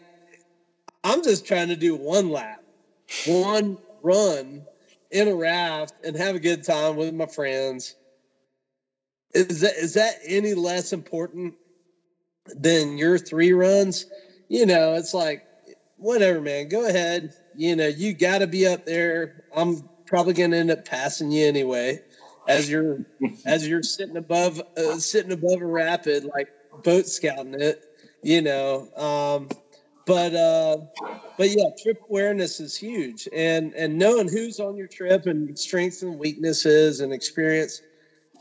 [1.04, 2.60] I'm just trying to do one lap,
[3.26, 4.64] one run
[5.10, 7.96] in a raft and have a good time with my friends.
[9.34, 11.54] Is that is that any less important
[12.46, 14.06] than your three runs?
[14.48, 15.42] You know, it's like
[15.96, 16.68] whatever, man.
[16.68, 17.28] Go ahead.
[17.54, 19.32] You know, you got to be up there.
[19.54, 22.00] I'm probably going to end up passing you anyway,
[22.46, 22.98] as you're
[23.46, 26.48] as you're sitting above uh, sitting above a rapid, like
[26.82, 27.78] boat scouting it
[28.22, 28.88] you know.
[28.96, 29.48] Um,
[30.06, 30.78] but uh,
[31.36, 36.02] but yeah, trip awareness is huge, and and knowing who's on your trip and strengths
[36.02, 37.82] and weaknesses and experience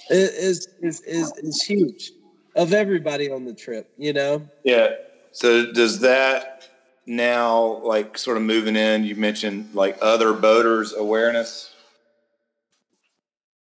[0.09, 2.11] is is is, is huge.
[2.55, 4.47] of everybody on the trip, you know?
[4.63, 4.89] Yeah.
[5.31, 6.67] So does that
[7.05, 11.73] now like sort of moving in, you mentioned like other boaters awareness?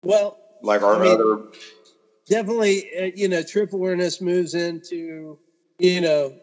[0.03, 1.43] Well, like our I mean, other
[2.27, 5.37] definitely, uh, you know, trip awareness moves into,
[5.79, 6.33] you know,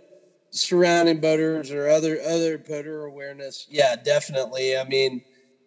[0.51, 3.67] surrounding boaters or other other boater awareness.
[3.71, 4.77] Yeah, definitely.
[4.77, 5.23] I mean,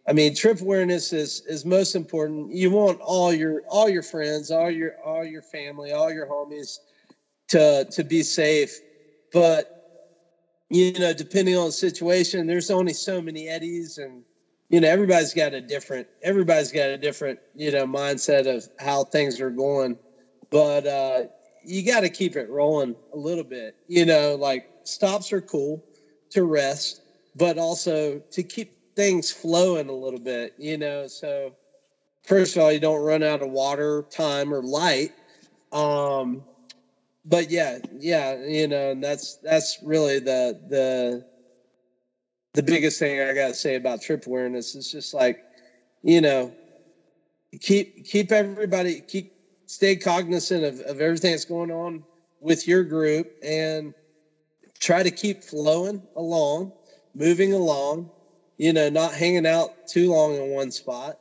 [0.07, 2.51] I mean, trip awareness is is most important.
[2.51, 6.79] You want all your all your friends, all your all your family, all your homies
[7.49, 8.81] to to be safe.
[9.33, 9.67] But
[10.69, 14.23] you know, depending on the situation, there's only so many eddies and
[14.69, 19.05] you know, everybody's got a different everybody's got a different, you know, mindset of how
[19.05, 19.97] things are going.
[20.51, 21.23] But uh
[21.63, 23.75] you got to keep it rolling a little bit.
[23.87, 25.83] You know, like stops are cool
[26.31, 27.01] to rest,
[27.35, 31.07] but also to keep things flowing a little bit, you know.
[31.07, 31.55] So
[32.23, 35.13] first of all, you don't run out of water, time, or light.
[35.71, 36.43] Um,
[37.23, 41.23] but yeah, yeah, you know, and that's that's really the the
[42.55, 45.37] the biggest thing I gotta say about trip awareness is just like,
[46.01, 46.55] you know,
[47.61, 49.29] keep keep everybody keep
[49.67, 52.03] stay cognizant of, of everything that's going on
[52.39, 53.93] with your group and
[54.79, 56.71] try to keep flowing along,
[57.13, 58.09] moving along,
[58.57, 61.15] you know, not hanging out too long in one spot.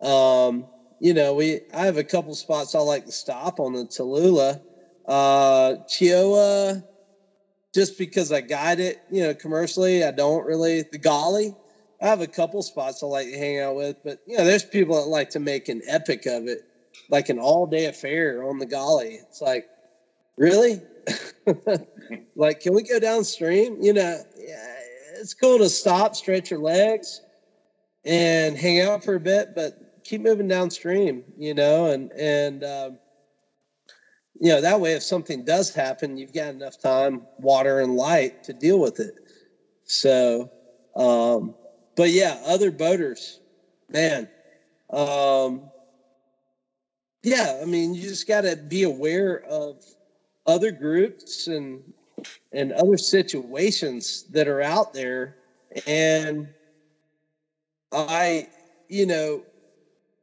[0.00, 0.68] Um,
[0.98, 4.60] you know, we I have a couple spots I like to stop on the Tallulah.
[5.06, 6.82] Uh Cheoah,
[7.74, 11.54] just because I guide it, you know, commercially, I don't really the Gauley.
[12.02, 14.64] I have a couple spots I like to hang out with, but you know, there's
[14.64, 16.60] people that like to make an epic of it,
[17.10, 19.18] like an all day affair on the Gauley.
[19.22, 19.66] It's like,
[20.36, 20.82] really?
[22.36, 23.76] like, can we go downstream?
[23.80, 24.69] You know, yeah,
[25.20, 27.22] it's cool to stop, stretch your legs,
[28.04, 31.24] and hang out for a bit, but keep moving downstream.
[31.36, 32.98] You know, and and um,
[34.40, 38.32] you know that way, if something does happen, you've got enough time, water, and light
[38.44, 39.14] to deal with it.
[39.84, 40.50] So,
[40.96, 41.54] um,
[41.96, 43.40] but yeah, other boaters,
[43.88, 44.28] man.
[44.90, 45.70] Um,
[47.22, 49.76] yeah, I mean, you just got to be aware of
[50.46, 51.82] other groups and
[52.52, 55.36] and other situations that are out there.
[55.86, 56.48] And
[57.92, 58.46] i
[58.88, 59.42] you know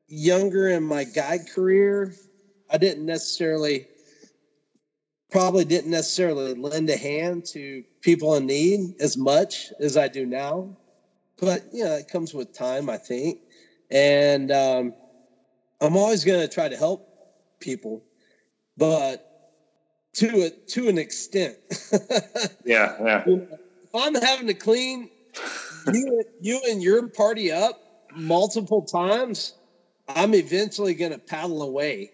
[0.08, 2.14] younger in my guide career
[2.70, 3.88] i didn't necessarily
[5.30, 10.26] probably didn't necessarily lend a hand to people in need as much as i do
[10.26, 10.70] now.
[11.40, 13.38] But you know it comes with time i think.
[13.92, 14.94] And um,
[15.82, 17.06] i'm always going to try to help
[17.60, 18.04] people.
[18.78, 19.27] But
[20.18, 21.56] to a to an extent.
[22.66, 23.24] yeah, yeah.
[23.26, 25.10] If I'm having to clean
[25.94, 27.80] you you and your party up
[28.16, 29.54] multiple times,
[30.08, 32.12] I'm eventually going to paddle away.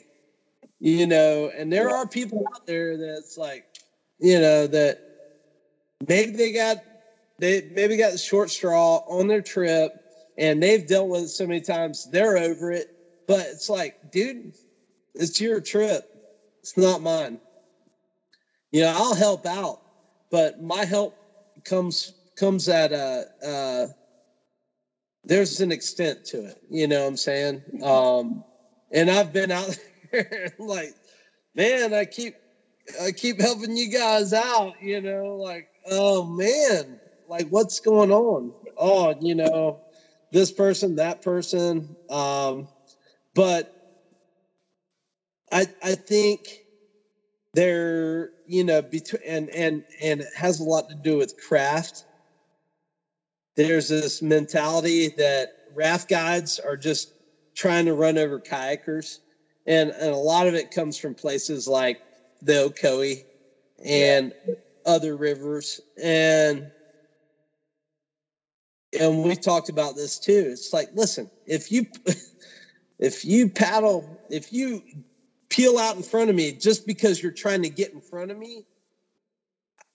[0.80, 1.96] You know, and there yeah.
[1.96, 3.66] are people out there that's like,
[4.20, 5.00] you know, that
[6.06, 6.84] maybe they got
[7.40, 9.94] they maybe got the short straw on their trip
[10.38, 12.88] and they've dealt with it so many times they're over it.
[13.28, 14.54] But it's like, dude,
[15.16, 16.04] it's your trip.
[16.60, 17.40] It's not mine
[18.74, 19.78] you know, I'll help out,
[20.32, 21.16] but my help
[21.64, 23.88] comes comes at a uh,
[25.24, 26.58] there's an extent to it.
[26.70, 27.64] You know what I'm saying?
[27.84, 28.44] Um,
[28.92, 29.78] and I've been out
[30.12, 30.96] there like,
[31.56, 32.34] man, I keep
[33.00, 34.74] I keep helping you guys out.
[34.82, 38.54] You know, like, oh man, like what's going on?
[38.76, 39.82] Oh, you know,
[40.32, 41.96] this person, that person.
[42.10, 42.70] Um,
[43.36, 43.68] but
[45.52, 46.63] I I think
[47.54, 52.06] there you know between and and and it has a lot to do with craft
[53.56, 57.14] there's this mentality that raft guides are just
[57.56, 59.20] trying to run over kayakers
[59.68, 62.00] and and a lot of it comes from places like
[62.42, 63.24] the ocoee
[63.86, 64.56] and yeah.
[64.86, 66.64] other rivers and
[69.00, 71.86] and we talked about this too it's like listen if you
[73.00, 74.82] if you paddle if you
[75.54, 78.38] peel out in front of me just because you're trying to get in front of
[78.38, 78.66] me.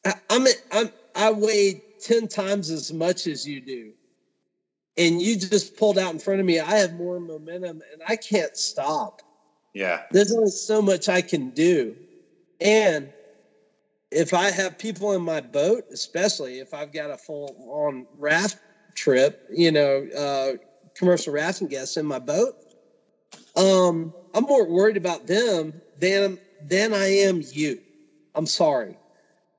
[0.07, 3.93] I, I'm, I'm I weigh 10 times as much as you do.
[4.97, 6.61] And you just pulled out in front of me.
[6.61, 9.21] I have more momentum and I can't stop.
[9.75, 10.03] Yeah.
[10.13, 11.97] There's only so much I can do.
[12.61, 13.13] And
[14.13, 18.59] if I have people in my boat, especially if I've got a full on raft
[18.95, 20.57] trip, you know, uh,
[20.95, 22.55] commercial rafting guests in my boat,
[23.57, 27.81] um, I'm more worried about them than than I am you.
[28.35, 28.97] I'm sorry,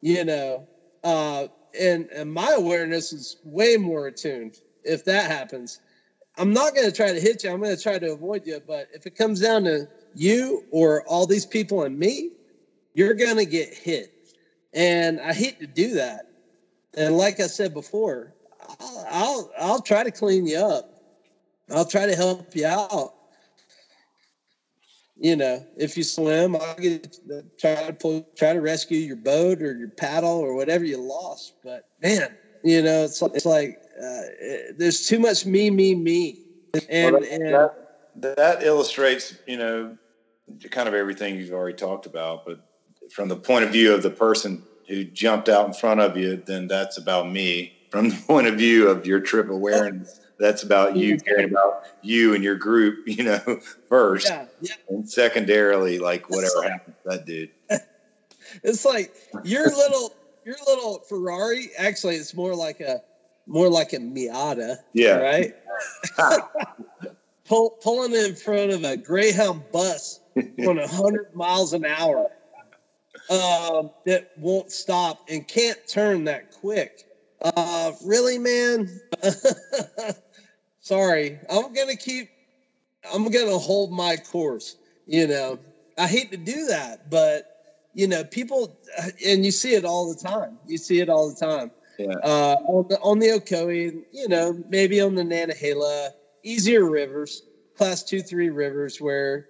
[0.01, 0.67] you know.
[1.03, 1.47] Uh,
[1.80, 4.57] and and my awareness is way more attuned.
[4.84, 5.80] If that happens,
[6.38, 7.51] I'm not going to try to hit you.
[7.51, 8.61] I'm going to try to avoid you.
[8.65, 12.32] But if it comes down to you or all these people and me,
[12.93, 14.13] you're gonna get hit.
[14.74, 16.28] And I hate to do that.
[16.95, 18.34] And like I said before,
[18.80, 21.01] I'll I'll, I'll try to clean you up.
[21.72, 23.13] I'll try to help you out.
[25.22, 27.17] You know, if you swim, I'll get
[27.59, 31.55] try to pull, try to rescue your boat or your paddle or whatever you lost.
[31.61, 34.22] But man, you know, it's it's like uh,
[34.78, 36.39] there's too much me, me, me,
[36.89, 39.97] and well, that, and that, that illustrates, you know,
[40.72, 42.45] kind of everything you've already talked about.
[42.45, 42.59] But
[43.11, 46.41] from the point of view of the person who jumped out in front of you,
[46.45, 47.74] then that's about me.
[47.91, 52.33] From the point of view of your trip awareness, that's about you caring about you
[52.33, 54.27] and your group, you know, first.
[54.27, 54.73] Yeah, yeah.
[54.89, 57.51] And secondarily, like whatever like, happens to that dude.
[58.63, 59.13] It's like
[59.43, 60.11] your little
[60.43, 62.99] your little Ferrari, actually it's more like a
[63.45, 64.77] more like a Miata.
[64.93, 65.17] Yeah.
[65.17, 65.53] Right?
[67.45, 72.31] Pull, pulling in front of a Greyhound bus on hundred miles an hour
[73.29, 77.05] um, that won't stop and can't turn that quick.
[77.41, 78.89] Uh, really, man?
[80.89, 82.29] Sorry, I'm gonna keep.
[83.13, 84.75] I'm gonna hold my course.
[85.05, 85.59] You know,
[85.99, 87.43] I hate to do that, but
[87.93, 88.75] you know, people,
[89.23, 90.57] and you see it all the time.
[90.65, 91.71] You see it all the time.
[91.99, 92.15] Yeah.
[92.23, 96.09] Uh, on the on the Ocoee, you know, maybe on the Nantahala,
[96.43, 97.43] easier rivers,
[97.77, 99.45] class two, three rivers, where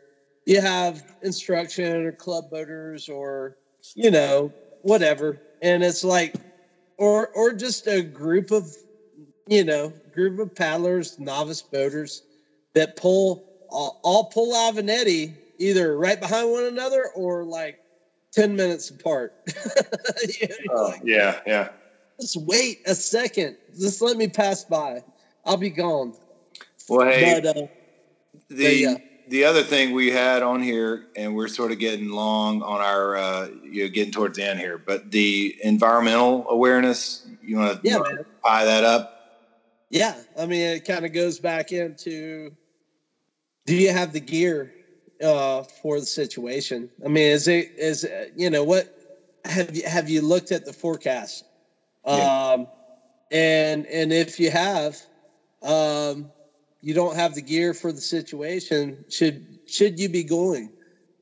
[0.45, 3.55] you have instruction or club boaters or
[3.95, 5.39] you know, whatever.
[5.61, 6.35] And it's like,
[6.97, 8.65] or or just a group of,
[9.47, 12.23] you know, group of paddlers, novice boaters
[12.73, 17.79] that pull all, all pull Avenatti either right behind one another or like
[18.33, 19.33] 10 minutes apart.
[20.71, 21.69] oh, yeah, yeah.
[22.19, 23.55] Just wait a second.
[23.79, 25.01] Just let me pass by.
[25.45, 26.13] I'll be gone.
[26.87, 27.67] Well, hey, but, uh,
[28.49, 28.95] the, but yeah
[29.29, 33.15] the other thing we had on here, and we're sort of getting long on our,
[33.15, 37.87] uh, you know, getting towards the end here, but the environmental awareness, you want to
[37.87, 37.99] yeah,
[38.43, 39.18] tie that up?
[39.89, 40.15] Yeah.
[40.37, 42.51] I mean, it kind of goes back into
[43.65, 44.73] do you have the gear
[45.23, 46.89] uh, for the situation?
[47.03, 48.87] I mean, is it, is, you know, what
[49.45, 51.43] have you, have you looked at the forecast?
[52.05, 52.51] Yeah.
[52.53, 52.67] Um,
[53.31, 54.97] and, and if you have,
[55.61, 56.31] um,
[56.81, 60.71] you don't have the gear for the situation, should should you be going?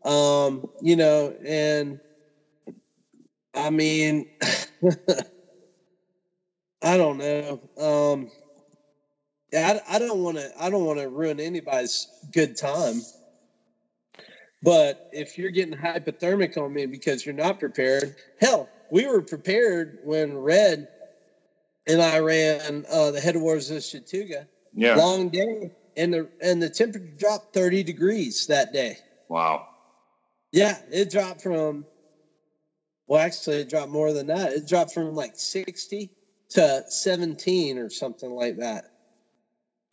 [0.03, 1.99] Um, you know, and
[3.53, 4.25] I mean,
[6.81, 7.59] I don't know.
[7.77, 8.29] Um,
[9.53, 10.51] I, I don't want to.
[10.59, 13.01] I don't want to ruin anybody's good time.
[14.63, 19.99] But if you're getting hypothermic on me because you're not prepared, hell, we were prepared
[20.03, 20.87] when Red
[21.85, 24.95] and I ran uh, the headwaters of Chattooga yeah.
[24.95, 25.71] Long day.
[25.97, 28.97] And the and the temperature dropped 30 degrees that day.
[29.27, 29.65] Wow.
[30.51, 31.85] Yeah, it dropped from
[33.07, 34.53] well, actually it dropped more than that.
[34.53, 36.11] It dropped from like 60
[36.49, 38.85] to 17 or something like that.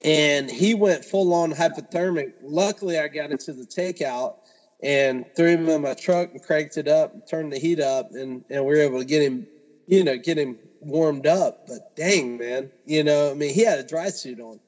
[0.05, 2.35] And he went full on hypothermic.
[2.43, 4.35] Luckily I got into the takeout
[4.83, 8.45] and threw him in my truck and cranked it up turned the heat up and,
[8.51, 9.47] and we were able to get him,
[9.87, 11.67] you know, get him warmed up.
[11.67, 14.61] But dang, man, you know, I mean, he had a dry suit on.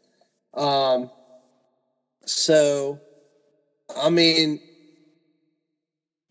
[0.55, 1.11] Um,
[2.25, 2.99] so,
[3.95, 4.61] I mean,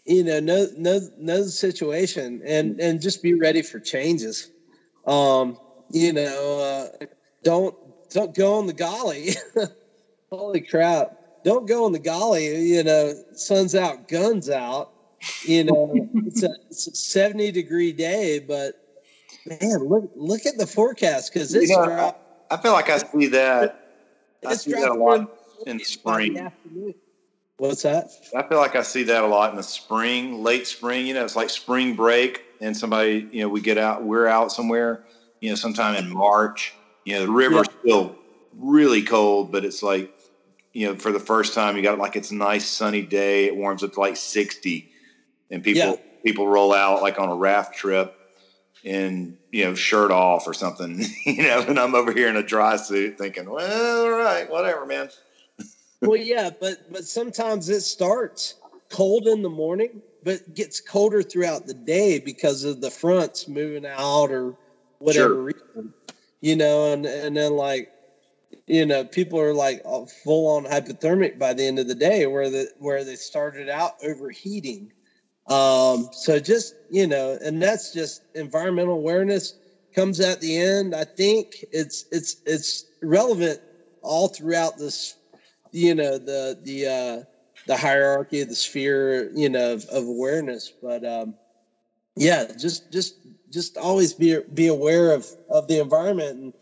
[0.05, 4.49] you know, know know know the situation and and just be ready for changes.
[5.05, 5.57] Um,
[5.91, 7.05] you know, uh,
[7.43, 7.75] don't
[8.15, 9.35] don't go on the Gauley.
[10.31, 11.43] Holy crap!
[11.43, 12.65] Don't go on the Gauley.
[12.65, 14.91] You know, sun's out, guns out.
[15.43, 18.75] You know, it's a, it's a seventy degree day, but
[19.45, 21.69] man, look look at the forecast because this.
[21.69, 22.13] You know,
[22.49, 23.97] I, I feel like I see that
[24.47, 25.29] I see that a lot
[25.67, 26.53] in the spring.
[27.57, 28.07] What's that?
[28.33, 31.05] I feel like I see that a lot in the spring, late spring.
[31.05, 34.53] You know, it's like spring break, and somebody, you know, we get out, we're out
[34.53, 35.03] somewhere,
[35.41, 36.73] you know, sometime in March.
[37.05, 37.79] You know, the river's yeah.
[37.81, 38.15] still
[38.57, 40.11] really cold, but it's like,
[40.73, 43.45] you know, for the first time, you got like it's a nice sunny day.
[43.45, 44.91] It warms up to like sixty,
[45.49, 45.95] and people yeah.
[46.23, 48.15] people roll out like on a raft trip
[48.85, 52.43] in you know shirt off or something you know and i'm over here in a
[52.43, 55.09] dry suit thinking well all right whatever man
[56.01, 58.55] well yeah but but sometimes it starts
[58.91, 63.87] cold in the morning but gets colder throughout the day because of the fronts moving
[63.87, 64.55] out or
[64.99, 65.41] whatever sure.
[65.41, 65.93] reason
[66.41, 67.89] you know and and then like
[68.67, 69.81] you know people are like
[70.23, 73.93] full on hypothermic by the end of the day where the where they started out
[74.03, 74.91] overheating
[75.47, 79.53] um, so just, you know, and that's just environmental awareness
[79.93, 80.95] comes at the end.
[80.95, 83.59] I think it's, it's, it's relevant
[84.01, 85.17] all throughout this,
[85.71, 87.23] you know, the, the, uh,
[87.67, 90.73] the hierarchy of the sphere, you know, of, of awareness.
[90.81, 91.35] But um,
[92.15, 93.15] yeah, just just
[93.49, 96.53] just always be be aware of of the environment and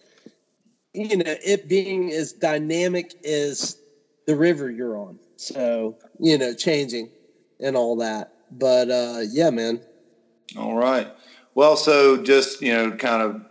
[0.94, 3.78] you know it being as dynamic as
[4.26, 5.20] the river you're on.
[5.38, 7.12] So you know, changing
[7.60, 8.30] and all that.
[8.50, 9.82] But uh, yeah, man.
[10.58, 11.12] All right.
[11.56, 13.42] Well, so just you know, kind of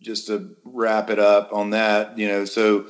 [0.00, 2.86] just to wrap it up on that, you know, so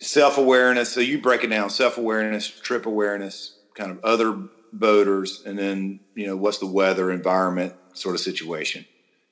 [0.00, 0.92] self awareness.
[0.92, 4.38] So you break it down: self awareness, trip awareness, kind of other
[4.78, 8.84] boaters, and then you know, what's the weather, environment, sort of situation.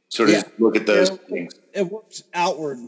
[0.09, 0.43] Sort of yeah.
[0.59, 1.55] look at those things.
[1.73, 2.79] It works outward.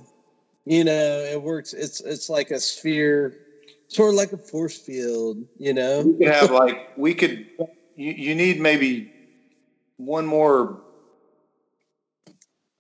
[0.67, 1.73] You know, it works.
[1.73, 3.37] It's it's like a sphere,
[3.89, 5.39] sort of like a force field.
[5.59, 7.47] You know, we could have like we could.
[7.97, 9.13] You, you need maybe
[9.97, 10.81] one more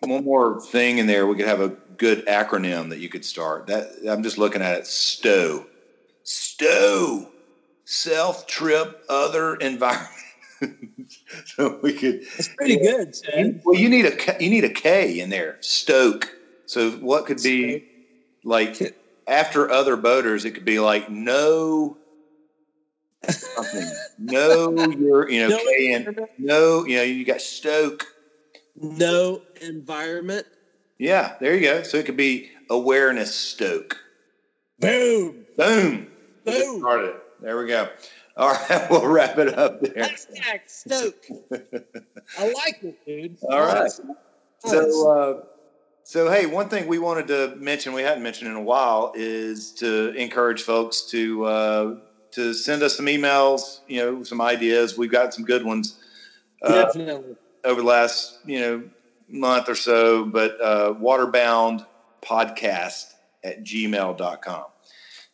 [0.01, 1.26] one more thing in there.
[1.26, 3.66] We could have a good acronym that you could start.
[3.66, 4.86] That I'm just looking at it.
[4.86, 5.66] STOW.
[6.22, 7.30] STOW.
[7.85, 10.11] Self trip other environment.
[11.44, 12.23] so we could.
[12.39, 13.15] It's pretty good.
[13.65, 15.59] Well, you need a you need a K in there.
[15.61, 16.31] Stoke.
[16.66, 17.85] So what could be
[18.43, 18.81] like
[19.27, 20.44] after other boaters?
[20.44, 21.98] It could be like no
[23.28, 23.93] something.
[24.19, 26.86] no, you're you know no K and no.
[26.86, 28.06] You know you got Stoke.
[28.77, 30.47] No environment.
[30.98, 31.82] Yeah, there you go.
[31.82, 33.97] So it could be awareness stoke.
[34.78, 35.47] Boom.
[35.56, 36.09] Boom.
[36.44, 36.78] Boom.
[36.81, 37.15] Started.
[37.44, 37.90] There we go.
[38.38, 40.02] All right, we'll wrap it up there.
[40.02, 41.26] Hashtag stoke.
[42.38, 43.36] I like it, dude.
[43.42, 43.92] All right.
[44.64, 45.44] So, uh,
[46.04, 49.72] so hey, one thing we wanted to mention we hadn't mentioned in a while is
[49.72, 51.96] to encourage folks to uh,
[52.30, 53.80] to send us some emails.
[53.88, 54.96] You know, some ideas.
[54.96, 55.98] We've got some good ones.
[56.62, 57.36] Uh, Definitely.
[57.62, 58.84] Over the last, you know,
[59.28, 61.84] month or so, but uh, waterbound
[62.22, 63.12] podcast
[63.44, 64.64] at gmail.com.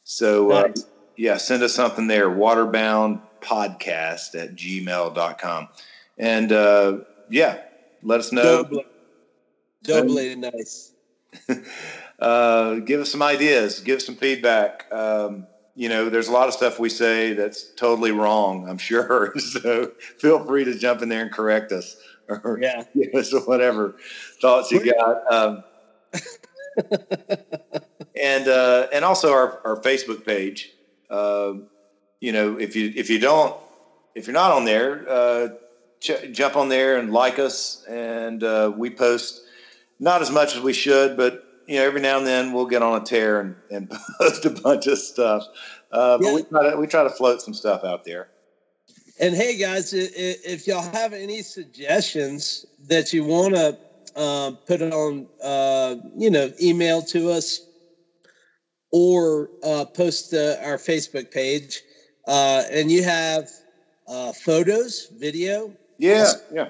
[0.02, 0.86] So, uh, nice.
[1.20, 5.68] Yeah, send us something there, waterbound podcast at gmail.com.
[6.16, 6.98] And uh,
[7.28, 7.58] yeah,
[8.02, 8.62] let us know.
[8.62, 8.86] Doubly,
[9.82, 10.92] doubly nice.
[12.18, 14.90] uh, give us some ideas, give us some feedback.
[14.90, 19.34] Um, you know, there's a lot of stuff we say that's totally wrong, I'm sure.
[19.38, 21.98] so feel free to jump in there and correct us
[22.28, 23.94] or yeah, yeah so whatever
[24.40, 25.30] thoughts you got.
[25.30, 25.64] Um,
[28.18, 30.72] and uh, and also our, our Facebook page.
[31.10, 31.66] Um,
[32.20, 33.56] you know, if you if you don't
[34.14, 35.48] if you're not on there, uh,
[36.00, 37.84] ch- jump on there and like us.
[37.88, 39.42] And uh, we post
[39.98, 42.82] not as much as we should, but you know, every now and then we'll get
[42.82, 45.44] on a tear and, and post a bunch of stuff.
[45.90, 46.34] Uh, but yeah.
[46.34, 48.28] we try to we try to float some stuff out there.
[49.18, 53.76] And hey, guys, if y'all have any suggestions that you want to
[54.16, 57.60] uh, put on, uh, you know, email to us
[58.92, 61.82] or uh, post to our Facebook page,
[62.26, 63.48] uh, and you have
[64.08, 66.68] uh, photos, video, yeah, yeah,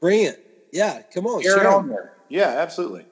[0.00, 0.40] bring it.
[0.72, 2.12] Yeah, come on, share, share it on there.
[2.28, 3.06] Yeah, absolutely.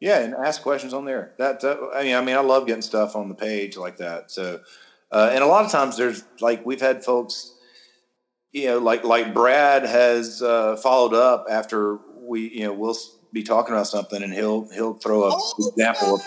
[0.00, 1.32] Yeah, and ask questions on there.
[1.38, 4.30] That, that I mean, I mean, I love getting stuff on the page like that.
[4.30, 4.60] So,
[5.10, 7.54] uh, and a lot of times there's like we've had folks
[8.54, 12.96] you know, like like Brad has uh, followed up after we, you know, we'll
[13.32, 16.22] be talking about something, and he'll he'll throw an oh, example of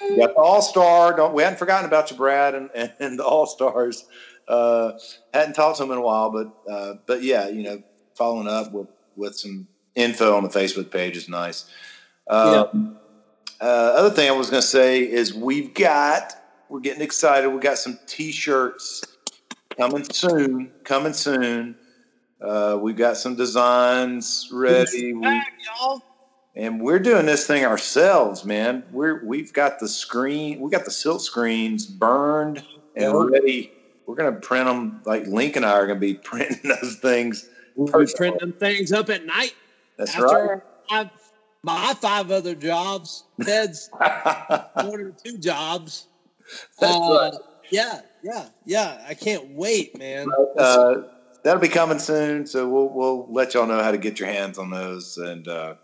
[0.00, 1.14] got the All Star.
[1.16, 4.06] Don't we hadn't forgotten about you, Brad, and, and, and the All Stars.
[4.48, 4.92] Uh,
[5.34, 7.82] hadn't talked to him in a while, but uh, but yeah, you know,
[8.14, 11.64] following up with with some info on the Facebook page is nice.
[12.28, 12.96] Um,
[13.60, 13.66] yeah.
[13.66, 16.34] uh, other thing I was going to say is we've got
[16.68, 17.48] we're getting excited.
[17.48, 19.02] We got some T-shirts
[19.76, 20.72] coming soon.
[20.84, 21.76] Coming soon.
[22.40, 25.12] Uh, we've got some designs ready.
[25.12, 26.02] Back, y'all.
[26.56, 28.82] And we're doing this thing ourselves, man.
[28.90, 32.64] We're we've got the screen, we got the silk screens burned
[32.96, 33.24] and yeah.
[33.28, 33.72] ready.
[34.06, 35.02] We're gonna print them.
[35.04, 37.48] Like Link and I are gonna be printing those things.
[37.76, 39.54] We're printing them things up at night.
[39.98, 41.10] That's After right.
[41.62, 43.24] my five other jobs.
[43.42, 46.06] Ted's one or two jobs.
[46.80, 47.40] That's uh, right.
[47.70, 49.04] Yeah, yeah, yeah.
[49.06, 50.28] I can't wait, man.
[50.56, 51.02] Uh,
[51.42, 54.56] that'll be coming soon, so we'll we'll let y'all know how to get your hands
[54.56, 55.18] on those.
[55.18, 55.74] And uh,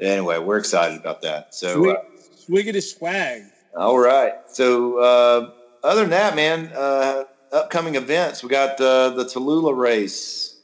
[0.00, 1.54] anyway, we're excited about that.
[1.54, 2.00] So, Sweet, uh,
[2.48, 3.42] swiggity swag.
[3.76, 4.34] All right.
[4.48, 5.50] So, uh,
[5.82, 8.42] other than that, man, uh, upcoming events.
[8.42, 10.60] We got uh, the Tallulah race.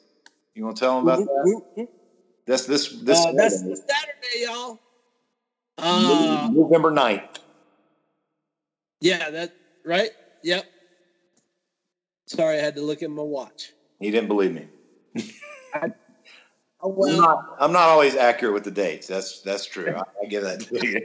[0.54, 1.86] You want to tell them about that?
[2.46, 3.18] That's this this.
[3.18, 4.80] Uh, that's Saturday, y'all.
[5.76, 7.38] Uh, November 9th.
[9.00, 9.52] Yeah, that
[9.84, 10.10] right.
[10.42, 10.64] Yep.
[12.26, 13.72] Sorry, I had to look at my watch.
[14.00, 14.66] He didn't believe me.
[15.74, 15.92] I,
[16.82, 19.06] well, I'm, not, I'm, not, always accurate with the dates.
[19.06, 19.94] That's that's true.
[19.94, 21.00] I, I give that to you.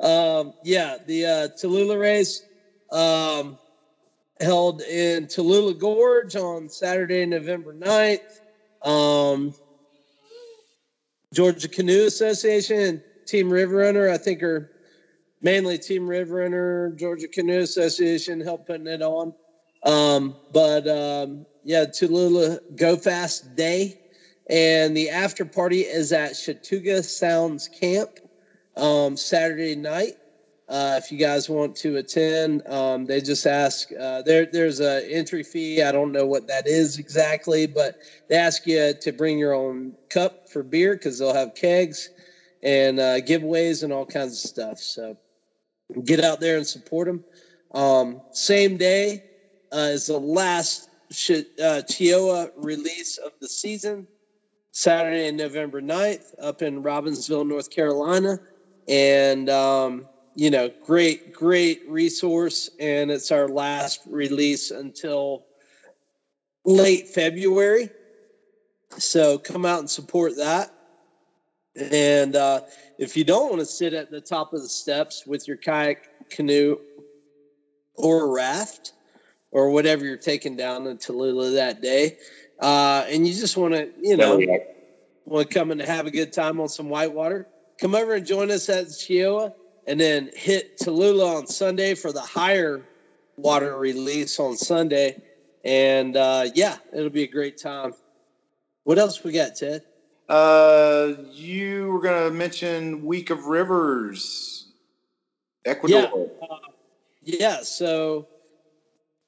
[0.06, 2.42] um, yeah, the uh, Tallulah race.
[2.92, 3.58] Um,
[4.40, 8.40] held in Tallulah Gorge on Saturday, November 9th.
[8.86, 9.54] Um,
[11.32, 14.70] Georgia Canoe Association and Team River Runner, I think, are
[15.42, 19.34] mainly Team River Runner, Georgia Canoe Association helped putting it on.
[19.82, 23.98] Um, but um, yeah, Tallulah Go Fast Day.
[24.48, 28.20] And the after party is at Chattooga Sounds Camp
[28.76, 30.14] um, Saturday night.
[30.68, 33.88] Uh, if you guys want to attend, um, they just ask.
[33.92, 35.82] Uh, there, there's a entry fee.
[35.82, 37.98] I don't know what that is exactly, but
[38.28, 42.10] they ask you to bring your own cup for beer because they'll have kegs
[42.62, 44.78] and uh, giveaways and all kinds of stuff.
[44.78, 45.16] So
[46.04, 47.24] get out there and support them.
[47.74, 49.24] Um, same day
[49.72, 54.06] uh, is the last uh, Cheoah release of the season,
[54.72, 58.38] Saturday, November 9th, up in Robbinsville, North Carolina.
[58.88, 62.70] And, um, you know, great, great resource.
[62.80, 65.46] And it's our last release until
[66.64, 67.90] late February.
[68.98, 70.72] So come out and support that.
[71.76, 72.62] And uh,
[72.98, 76.30] if you don't want to sit at the top of the steps with your kayak,
[76.30, 76.78] canoe,
[77.94, 78.92] or raft,
[79.56, 82.18] or whatever you're taking down to Tallulah that day,
[82.60, 84.38] uh, and you just want to, you know,
[85.24, 87.48] want to come and have a good time on some whitewater,
[87.80, 89.54] come over and join us at Cheoah,
[89.86, 92.82] and then hit Tallulah on Sunday for the higher
[93.38, 95.22] water release on Sunday.
[95.64, 97.94] And uh, yeah, it'll be a great time.
[98.84, 99.80] What else we got, Ted?
[100.28, 104.66] Uh, you were going to mention Week of Rivers,
[105.64, 106.28] Ecuador.
[106.42, 106.58] Yeah, uh,
[107.22, 108.28] yeah so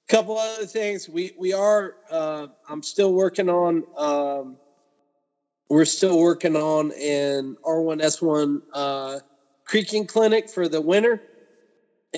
[0.08, 1.08] couple other things.
[1.08, 1.96] We we are.
[2.10, 3.84] Uh, I'm still working on.
[3.96, 4.56] Um,
[5.68, 9.18] we're still working on an R1S1 uh,
[9.64, 11.22] creeking clinic for the winter,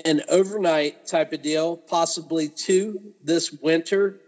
[0.05, 4.21] an overnight type of deal, possibly two this winter.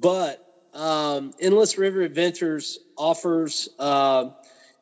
[0.00, 0.44] But
[0.74, 3.68] um, Endless River Adventures offers.
[3.78, 4.30] Uh,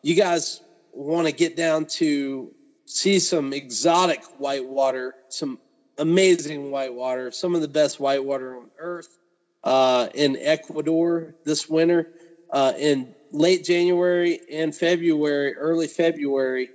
[0.02, 0.62] you guys
[0.92, 2.50] want to get down to
[2.86, 5.58] see some exotic whitewater, some
[5.98, 9.18] amazing whitewater, some of the best whitewater on earth
[9.64, 12.08] uh, in Ecuador this winter.
[12.50, 16.70] Uh, in late January and February, early February,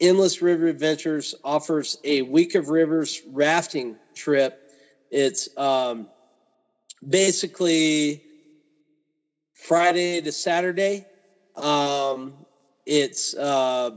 [0.00, 4.70] Endless River Adventures offers a week of rivers rafting trip.
[5.10, 6.08] It's um,
[7.08, 8.22] basically
[9.54, 11.06] Friday to Saturday.
[11.56, 12.34] Um,
[12.84, 13.90] it's uh,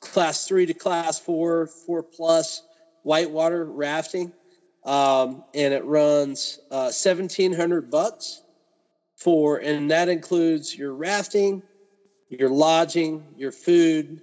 [0.00, 2.62] class three to class four, four plus
[3.02, 4.32] whitewater rafting,
[4.84, 8.42] um, and it runs uh, seventeen hundred bucks
[9.16, 11.62] for, and that includes your rafting,
[12.28, 14.22] your lodging, your food,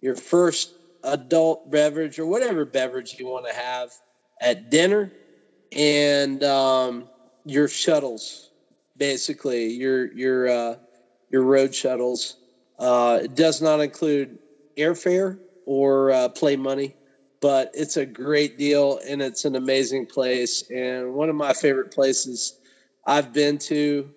[0.00, 0.74] your first
[1.04, 3.90] adult beverage or whatever beverage you want to have
[4.40, 5.12] at dinner,
[5.72, 7.08] and um,
[7.44, 8.50] your shuttles,
[8.96, 10.76] basically your your uh,
[11.30, 12.36] your road shuttles.
[12.78, 14.38] Uh, it does not include
[14.76, 16.96] airfare or uh, play money
[17.44, 21.90] but it's a great deal and it's an amazing place and one of my favorite
[21.90, 22.58] places
[23.06, 24.08] I've been to.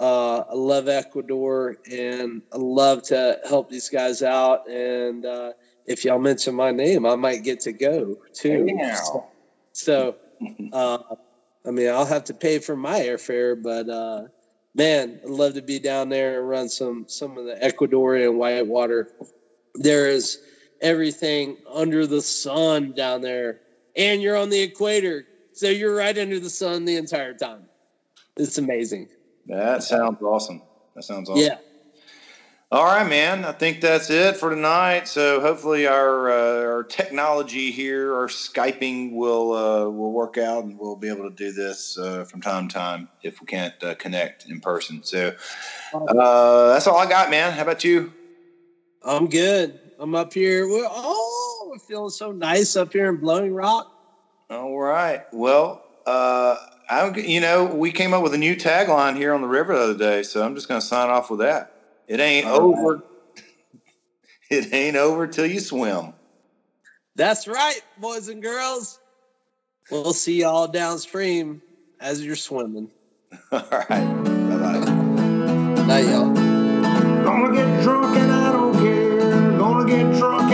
[0.00, 4.66] Uh, I love Ecuador and I love to help these guys out.
[4.70, 5.52] And uh,
[5.84, 8.66] if y'all mention my name, I might get to go too.
[8.94, 9.26] So,
[9.72, 10.16] so
[10.72, 10.96] uh,
[11.66, 14.28] I mean, I'll have to pay for my airfare, but uh,
[14.74, 19.10] man, I'd love to be down there and run some some of the Ecuadorian whitewater.
[19.74, 20.38] There is
[20.82, 23.60] everything under the sun down there.
[23.96, 25.26] And you're on the equator.
[25.52, 27.64] So you're right under the sun the entire time.
[28.36, 29.08] It's amazing.
[29.46, 30.62] That sounds awesome.
[30.94, 31.42] That sounds awesome.
[31.42, 31.58] Yeah.
[32.72, 33.44] All right, man.
[33.44, 35.06] I think that's it for tonight.
[35.06, 40.78] So hopefully our uh, our technology here, our skyping will uh, will work out, and
[40.78, 43.94] we'll be able to do this uh, from time to time if we can't uh,
[43.96, 45.02] connect in person.
[45.04, 45.34] So
[45.92, 47.52] uh, that's all I got, man.
[47.52, 48.10] How about you?
[49.02, 49.78] I'm good.
[50.02, 50.68] I'm up here.
[50.68, 53.96] We're, oh, we're feeling so nice up here in Blowing Rock.
[54.50, 55.22] All right.
[55.32, 56.56] Well, uh,
[56.90, 59.80] I, you know, we came up with a new tagline here on the river the
[59.80, 61.76] other day, so I'm just going to sign off with that.
[62.08, 62.94] It ain't All over.
[62.96, 63.02] Right.
[64.50, 66.14] it ain't over till you swim.
[67.14, 68.98] That's right, boys and girls.
[69.88, 71.62] We'll see y'all downstream
[72.00, 72.90] as you're swimming.
[73.52, 73.88] All right.
[73.88, 75.84] Bye bye.
[75.86, 76.34] Night, y'all.
[77.22, 78.31] Gonna get drunk
[79.92, 80.51] get drunk